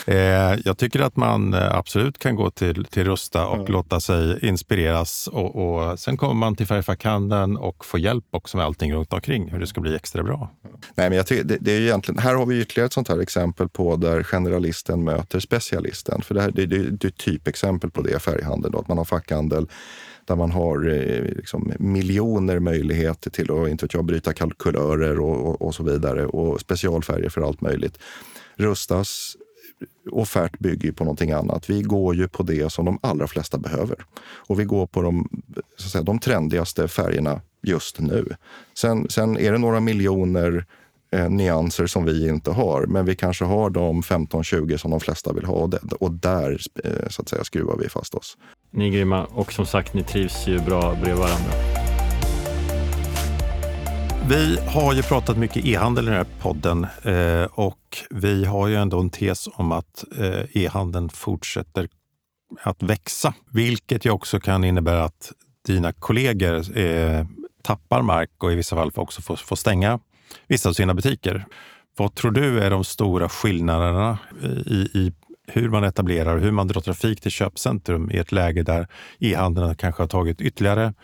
[0.06, 0.16] eh,
[0.64, 3.72] jag tycker att man eh, absolut kan gå till, till Rusta och Ja.
[3.72, 5.26] låta sig inspireras.
[5.32, 9.48] Och, och Sen kommer man till Färgfackhandeln och får hjälp också med allting runt omkring,
[9.50, 10.50] hur det ska bli extra bra.
[10.94, 13.18] Nej, men jag tycker, det, det är egentligen, här har vi ytterligare ett sånt här
[13.18, 16.22] exempel på där generalisten möter specialisten.
[16.22, 18.72] För det, här, det, det, det är ett typexempel på det, färghandel.
[18.72, 19.66] Då, att man har fackhandel
[20.24, 25.48] där man har eh, liksom, miljoner möjligheter till att inte vet jag, bryta kalkulörer och,
[25.48, 27.98] och, och så vidare och specialfärger för allt möjligt.
[28.56, 29.36] Rustas
[30.10, 31.70] offert bygger ju på någonting annat.
[31.70, 33.96] Vi går ju på det som de allra flesta behöver.
[34.24, 35.28] Och vi går på de,
[35.76, 38.36] så att säga, de trendigaste färgerna just nu.
[38.74, 40.66] Sen, sen är det några miljoner
[41.10, 45.32] eh, nyanser som vi inte har, men vi kanske har de 15-20 som de flesta
[45.32, 48.36] vill ha och, det, och där eh, så att säga, skruvar vi fast oss.
[48.70, 51.83] Ni är grymma och som sagt, ni trivs ju bra bredvid varandra.
[54.28, 58.76] Vi har ju pratat mycket e-handel i den här podden eh, och vi har ju
[58.76, 61.88] ändå en tes om att eh, e-handeln fortsätter
[62.62, 65.32] att växa, vilket ju också kan innebära att
[65.66, 67.26] dina kollegor eh,
[67.62, 70.00] tappar mark och i vissa fall också får, får stänga
[70.46, 71.46] vissa av sina butiker.
[71.96, 74.18] Vad tror du är de stora skillnaderna
[74.66, 75.12] i, i
[75.46, 79.74] hur man etablerar och hur man drar trafik till köpcentrum i ett läge där e-handeln
[79.74, 80.94] kanske har tagit ytterligare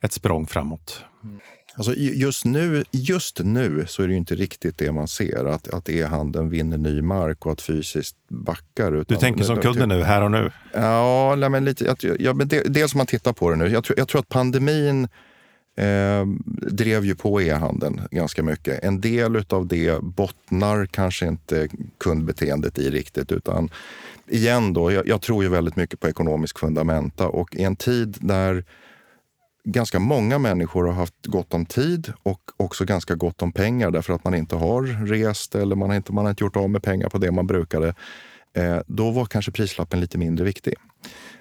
[0.00, 1.04] ett språng framåt?
[1.24, 1.40] Mm.
[1.74, 5.44] Alltså ju- just, nu, just nu så är det ju inte riktigt det man ser,
[5.44, 8.90] att, att e-handeln vinner ny mark och att fysiskt backar.
[8.92, 10.50] Du Utan, tänker som kunden nu, här och nu?
[10.72, 13.68] Ja, nej, men lite, ja, men det, dels om man tittar på det nu.
[13.68, 15.08] Jag tror, jag tror att pandemin
[15.76, 16.26] eh,
[16.70, 18.84] drev ju på e-handeln ganska mycket.
[18.84, 21.68] En del av det bottnar kanske inte
[21.98, 23.70] kundbeteendet i riktigt, utan
[24.28, 28.16] igen då, jag, jag tror ju väldigt mycket på ekonomisk fundamenta och i en tid
[28.20, 28.64] där
[29.72, 34.12] ganska många människor har haft gott om tid och också ganska gott om pengar därför
[34.12, 36.82] att man inte har rest eller man har inte, man har inte gjort av med
[36.82, 37.94] pengar på det man brukade.
[38.56, 40.74] Eh, då var kanske prislappen lite mindre viktig.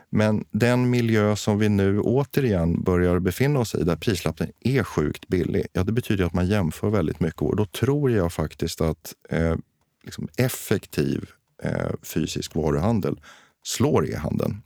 [0.10, 5.28] Men den miljö som vi nu återigen börjar befinna oss i, där prislappen är sjukt
[5.28, 7.42] billig, ja, det betyder att man jämför väldigt mycket.
[7.42, 9.56] Och då tror jag faktiskt att eh,
[10.04, 11.30] liksom effektiv
[11.64, 13.20] eh, fysisk varuhandel
[13.64, 14.62] slår e-handeln.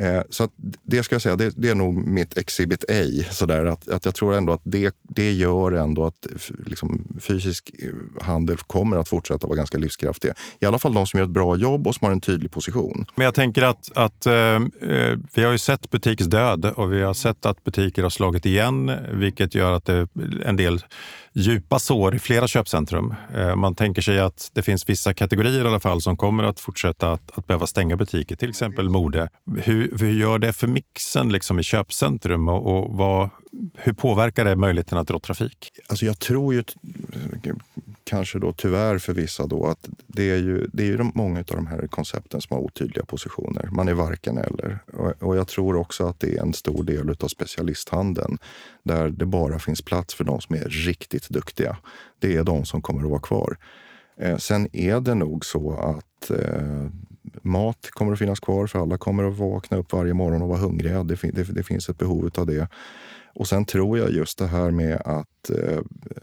[0.00, 0.50] Eh, så att
[0.82, 3.24] det ska jag säga, det, det är nog mitt exhibit A.
[3.30, 7.70] Sådär, att, att jag tror ändå att det, det gör ändå att f- liksom, fysisk
[7.78, 10.30] eh, handel kommer att fortsätta vara ganska livskraftig.
[10.60, 13.06] I alla fall de som gör ett bra jobb och som har en tydlig position.
[13.14, 17.14] Men jag tänker att, att eh, eh, vi har ju sett butiksdöd och vi har
[17.14, 20.08] sett att butiker har slagit igen, vilket gör att det är
[20.44, 20.80] en del
[21.32, 23.14] djupa sår i flera köpcentrum.
[23.34, 26.60] Eh, man tänker sig att det finns vissa kategorier i alla fall som kommer att
[26.60, 29.28] fortsätta att, att behöva stänga butiker, till exempel mode.
[29.62, 33.30] Hur, hur gör det för mixen liksom i köpcentrum och, och vad,
[33.74, 35.70] hur påverkar det möjligheten att dra trafik?
[35.88, 36.64] Alltså jag tror ju,
[38.04, 41.38] kanske då tyvärr för vissa då, att det är ju, det är ju de, många
[41.38, 43.68] av de här koncepten som har otydliga positioner.
[43.72, 44.78] Man är varken eller.
[44.92, 48.38] Och, och jag tror också att det är en stor del av specialisthandeln
[48.82, 51.76] där det bara finns plats för de som är riktigt duktiga.
[52.18, 53.56] Det är de som kommer att vara kvar.
[54.20, 56.86] Eh, sen är det nog så att eh,
[57.42, 60.58] mat kommer att finnas kvar för alla kommer att vakna upp varje morgon och vara
[60.58, 61.04] hungriga.
[61.04, 62.68] Det, fin- det, det finns ett behov av det.
[63.34, 65.78] Och sen tror jag just det här med att eh,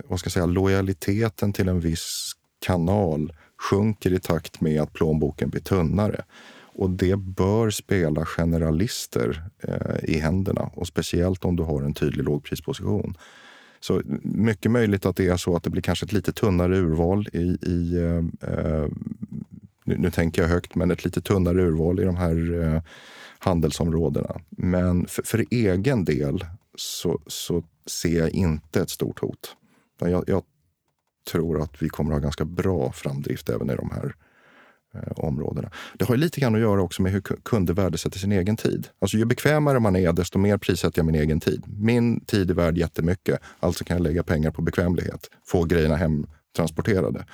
[0.08, 2.32] vad ska jag säga, lojaliteten till en viss
[2.66, 3.34] kanal
[3.72, 6.24] sjunker i takt med att plånboken blir tunnare.
[6.60, 12.24] Och det bör spela generalister eh, i händerna och speciellt om du har en tydlig
[12.24, 13.18] lågprisposition.
[13.80, 17.28] Så mycket möjligt att det är så att det blir kanske ett lite tunnare urval
[17.34, 18.88] i, i eh, eh,
[19.88, 22.82] nu, nu tänker jag högt, men ett lite tunnare urval i de här eh,
[23.40, 24.42] handelsområdena.
[24.50, 29.56] Men för, för egen del så, så ser jag inte ett stort hot.
[30.00, 30.44] Jag, jag
[31.32, 34.16] tror att vi kommer att ha ganska bra framdrift även i de här
[34.94, 35.72] eh, områdena.
[35.94, 38.88] Det har ju lite grann att göra också med hur kunder värdesätter sin egen tid.
[39.00, 41.64] Alltså ju bekvämare man är, desto mer prissätter jag min egen tid.
[41.68, 45.30] Min tid är värd jättemycket, alltså kan jag lägga pengar på bekvämlighet.
[45.46, 47.26] Få grejerna hemtransporterade.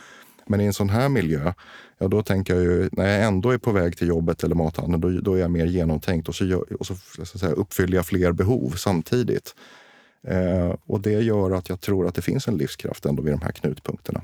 [0.47, 1.53] Men i en sån här miljö,
[1.97, 5.01] ja då tänker jag ju, när jag ändå är på väg till jobbet eller mathandeln,
[5.01, 7.95] då, då är jag mer genomtänkt och så, gör, och så, så att säga, uppfyller
[7.95, 9.55] jag fler behov samtidigt.
[10.27, 13.41] Eh, och det gör att jag tror att det finns en livskraft ändå vid de
[13.41, 14.21] här knutpunkterna.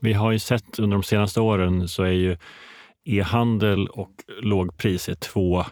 [0.00, 2.36] Vi har ju sett under de senaste åren så är ju
[3.04, 4.10] e-handel och
[4.42, 5.64] lågpris är två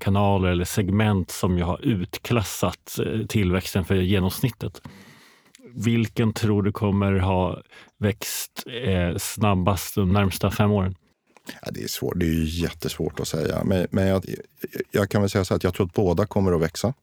[0.00, 4.82] kanaler eller segment som ju har utklassat eh, tillväxten för genomsnittet.
[5.74, 7.62] Vilken tror du kommer ha
[7.98, 10.94] växt eh, snabbast de närmsta fem åren?
[11.62, 13.64] Ja, det, är svårt, det är ju jättesvårt att säga.
[13.64, 14.24] Men, men jag,
[14.90, 16.94] jag kan väl säga så att jag tror att båda kommer att växa.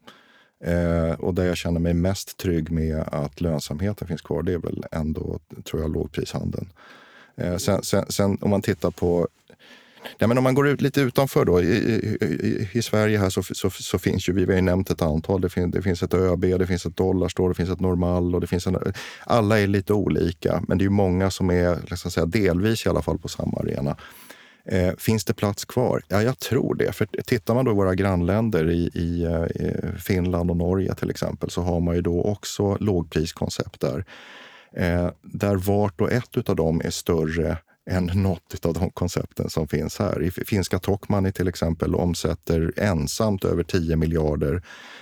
[0.64, 4.58] Eh, och där jag känner mig mest trygg med att lönsamheten finns kvar, det är
[4.58, 6.70] väl ändå tror jag, lågprishandeln.
[7.36, 9.28] Eh, sen, sen, sen om man tittar på
[10.18, 11.62] Ja, men om man går ut lite utanför då.
[11.62, 15.02] I, i, i Sverige här så, så, så, finns ju, vi har ju nämnt ett
[15.02, 15.42] antal.
[15.42, 18.42] Det, fin, det finns ett ÖB, det finns ett Dollarstore, det finns ett Normal och
[18.42, 18.78] det finns en,
[19.26, 20.64] alla är lite olika.
[20.68, 23.96] Men det är många som är liksom säga, delvis i alla fall på samma arena.
[24.70, 26.02] Eh, finns det plats kvar?
[26.08, 26.92] Ja, jag tror det.
[26.92, 31.10] För tittar man då i våra grannländer i, i, eh, i Finland och Norge till
[31.10, 34.06] exempel så har man ju då också lågpriskoncept där.
[34.74, 39.68] Eh, där vart och ett av dem är större än något av de koncepten som
[39.68, 40.24] finns här.
[40.24, 44.62] I finska Tokmanni till exempel omsätter ensamt över 10 miljarder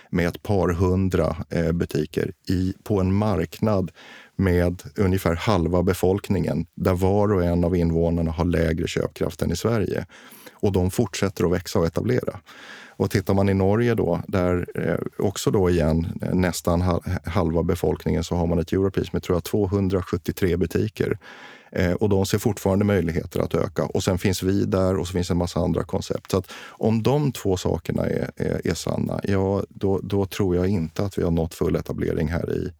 [0.10, 3.92] med ett par hundra eh, butiker i, på en marknad
[4.36, 9.56] med ungefär halva befolkningen där var och en av invånarna har lägre köpkraft än i
[9.56, 10.06] Sverige.
[10.54, 12.40] Och de fortsätter att växa och etablera.
[12.98, 18.24] Och tittar man i Norge då, där eh, också då igen eh, nästan halva befolkningen,
[18.24, 21.18] så har man ett Europris med tror jag 273 butiker.
[21.76, 23.84] Eh, och de ser fortfarande möjligheter att öka.
[23.84, 26.32] Och sen finns vi där och så finns en massa andra koncept.
[26.32, 30.68] Så att om de två sakerna är, är, är sanna, ja, då, då tror jag
[30.68, 32.72] inte att vi har nått full etablering här i,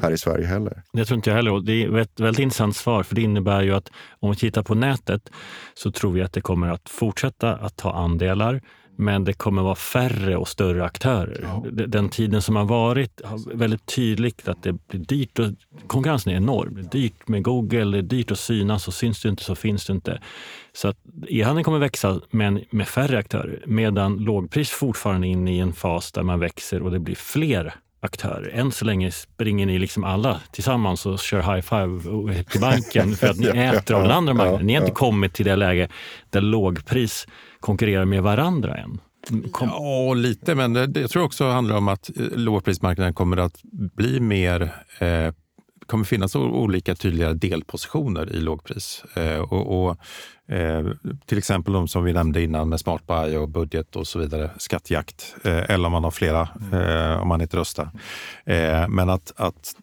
[0.00, 0.82] här i Sverige heller.
[0.92, 1.60] Det tror inte jag heller.
[1.60, 3.90] Det är ett väldigt intressant svar, för det innebär ju att
[4.20, 5.30] om vi tittar på nätet
[5.74, 8.62] så tror vi att det kommer att fortsätta att ta andelar.
[8.96, 11.40] Men det kommer vara färre och större aktörer.
[11.42, 11.64] Ja.
[11.86, 15.38] Den tiden som har varit har väldigt tydligt att det blir dyrt.
[15.38, 15.46] Och,
[15.86, 16.74] konkurrensen är enorm.
[16.74, 19.54] Det är dyrt med Google, det är dyrt att synas och syns du inte så
[19.54, 20.20] finns du inte.
[20.72, 20.96] Så att
[21.28, 23.62] e-handeln kommer växa, men med färre aktörer.
[23.66, 27.74] Medan lågpris fortfarande är inne i en fas där man växer och det blir fler
[28.00, 28.50] aktörer.
[28.54, 33.26] Än så länge springer ni liksom alla tillsammans och kör high five till banken för
[33.26, 34.66] att ni äter av den andra marknaden.
[34.66, 35.88] Ni har inte kommit till det läge
[36.30, 37.26] där lågpris
[37.66, 39.00] konkurrerar med varandra än.
[39.50, 39.68] Kom.
[39.68, 43.60] Ja, lite, men det, jag tror också handlar om att eh, lågprismarknaden kommer att
[43.96, 45.32] bli mer eh,
[45.86, 49.04] kommer finnas olika tydliga delpositioner i lågpris.
[49.14, 49.96] Eh, och, och
[50.54, 50.86] eh,
[51.26, 54.50] till exempel de som vi nämnde innan med Smart Buy och budget och så vidare,
[54.58, 55.36] skattjakt.
[55.44, 57.90] Eh, eller om man har flera, eh, om man inte röstar.
[58.44, 59.74] Eh, men att, att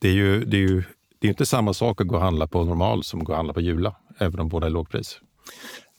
[0.00, 0.82] det är ju, det är ju
[1.18, 3.36] det är inte samma sak att gå och handla på normal som att gå och
[3.36, 5.20] handla på Jula, även om båda är lågpris.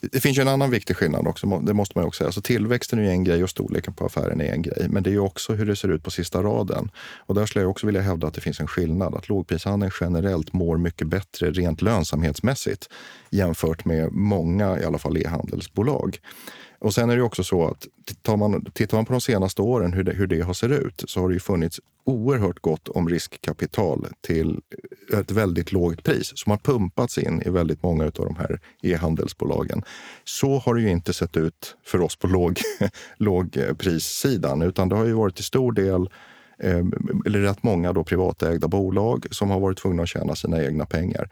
[0.02, 2.28] Det finns ju en annan viktig skillnad också, det måste man också säga.
[2.28, 4.88] Alltså tillväxten är en grej och storleken på affären är en grej.
[4.90, 6.92] Men det är också hur det ser ut på sista raden.
[7.18, 9.16] Och där skulle jag också vilja hävda att det finns en skillnad.
[9.16, 12.90] Att lågprishandeln generellt mår mycket bättre rent lönsamhetsmässigt
[13.30, 16.20] jämfört med många, i alla fall e-handelsbolag.
[16.82, 19.94] Och sen är det också så att tittar man, tittar man på de senaste åren
[19.94, 23.10] hur det, hur det har sett ut så har det ju funnits oerhört gott om
[23.10, 24.60] riskkapital till
[25.14, 29.84] ett väldigt lågt pris som har pumpats in i väldigt många av de här e-handelsbolagen.
[30.24, 32.60] Så har det ju inte sett ut för oss på låg,
[33.18, 36.10] lågprissidan utan det har ju varit till stor del
[36.60, 36.86] eh,
[37.26, 41.30] eller rätt många då privatägda bolag som har varit tvungna att tjäna sina egna pengar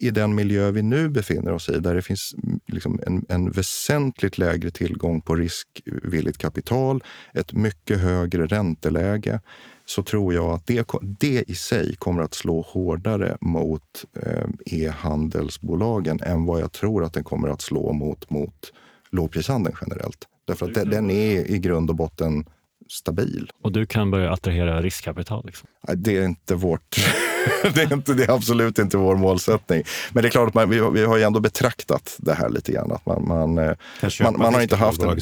[0.00, 3.50] i den miljö vi nu befinner oss i, där det finns mm, liksom en, en
[3.50, 9.40] väsentligt lägre tillgång på riskvilligt kapital, ett mycket högre ränteläge,
[9.84, 16.20] så tror jag att det, det i sig kommer att slå hårdare mot eh, e-handelsbolagen
[16.20, 18.72] än vad jag tror att den kommer att slå mot, mot
[19.10, 20.26] lågprishandeln generellt.
[20.44, 22.44] Därför att den är i grund och botten
[22.90, 23.50] stabil.
[23.62, 25.46] Och du kan börja attrahera riskkapital?
[25.46, 25.68] Liksom.
[25.94, 26.96] Det är inte vårt
[27.74, 29.82] det, är inte, det är absolut inte vår målsättning.
[30.12, 32.72] Men det är klart att man, vi, vi har ju ändå betraktat det här lite
[32.72, 32.92] grann.
[32.92, 33.76] Att man, man, eh,
[34.22, 35.08] man, man har inte haft en,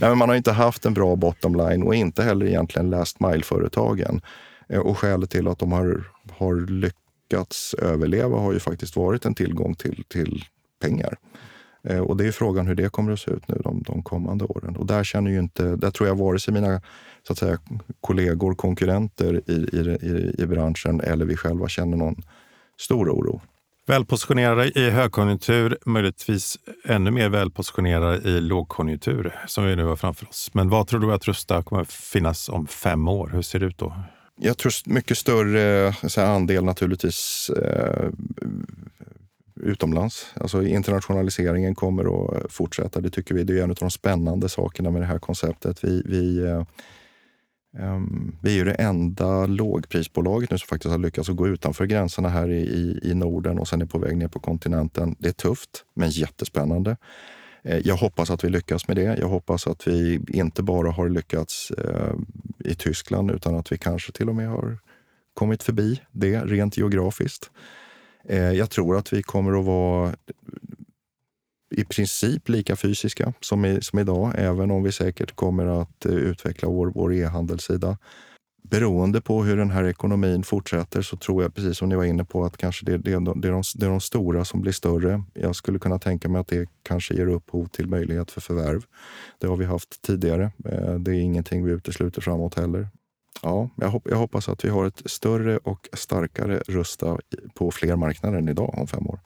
[0.00, 4.20] nej, man har inte haft en bra bottom line och inte heller egentligen last mile-företagen.
[4.68, 6.04] Eh, och skälet till att de har,
[6.38, 10.44] har lyckats överleva har ju faktiskt varit en tillgång till, till
[10.82, 11.16] pengar.
[11.86, 14.44] Eh, och det är frågan hur det kommer att se ut nu de, de kommande
[14.44, 14.76] åren.
[14.76, 16.80] Och där känner ju inte, där tror jag vare sig mina
[17.26, 17.58] så att säga,
[18.00, 22.22] kollegor, konkurrenter i, i, i, branschen eller vi själva känner någon
[22.80, 23.40] stor oro.
[23.86, 30.50] Välpositionerade i högkonjunktur, möjligtvis ännu mer välpositionerade i lågkonjunktur som vi nu har framför oss.
[30.52, 33.30] Men vad tror du att Rusta kommer finnas om fem år?
[33.32, 33.96] Hur ser det ut då?
[34.40, 38.10] Jag tror mycket större andel naturligtvis eh,
[39.56, 40.26] utomlands.
[40.34, 43.00] Alltså internationaliseringen kommer att fortsätta.
[43.00, 45.84] Det tycker vi det är en av de spännande sakerna med det här konceptet.
[45.84, 46.64] Vi, vi, eh,
[47.78, 51.86] um, vi är ju det enda lågprisbolaget nu som faktiskt har lyckats att gå utanför
[51.86, 55.16] gränserna här i, i, i Norden och sen är på väg ner på kontinenten.
[55.18, 56.96] Det är tufft, men jättespännande.
[57.66, 59.18] Eh, jag hoppas att vi lyckas med det.
[59.20, 62.14] Jag hoppas att vi inte bara har lyckats eh,
[62.58, 64.78] i Tyskland utan att vi kanske till och med har
[65.34, 67.50] kommit förbi det rent geografiskt.
[68.28, 70.14] Eh, jag tror att vi kommer att vara
[71.70, 76.12] i princip lika fysiska som, i, som idag, även om vi säkert kommer att eh,
[76.12, 77.98] utveckla vår, vår e-handelssida.
[78.70, 82.24] beroende på hur den här ekonomin fortsätter så tror jag, precis som ni var inne
[82.24, 83.20] på, att kanske det, det, det, är,
[83.52, 85.22] de, det är de stora som blir större.
[85.34, 88.84] Jag skulle kunna tänka mig att det kanske ger upphov till möjlighet för förvärv.
[89.38, 90.52] Det har vi haft tidigare.
[90.64, 92.88] Eh, det är ingenting vi utesluter framåt heller.
[93.42, 97.18] Ja, jag, hoppas att vi har ett större och starkare Rusta
[97.54, 99.20] på fler marknader än idag om fem år.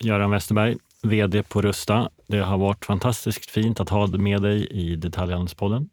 [0.00, 2.10] Göran Westerberg, VD på Rusta.
[2.26, 5.88] Det har varit fantastiskt fint att ha med dig i Detaljhandelspodden.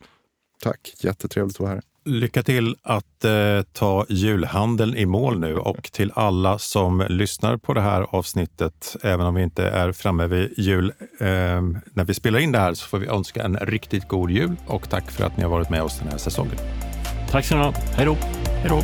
[0.63, 1.81] Tack, jättetrevligt att vara här.
[2.05, 7.73] Lycka till att eh, ta julhandeln i mål nu och till alla som lyssnar på
[7.73, 11.27] det här avsnittet, även om vi inte är framme vid jul eh,
[11.93, 14.89] när vi spelar in det här, så får vi önska en riktigt god jul och
[14.89, 16.57] tack för att ni har varit med oss den här säsongen.
[17.31, 17.95] Tack så mycket.
[17.97, 18.17] Hej då.
[18.61, 18.81] Hej då.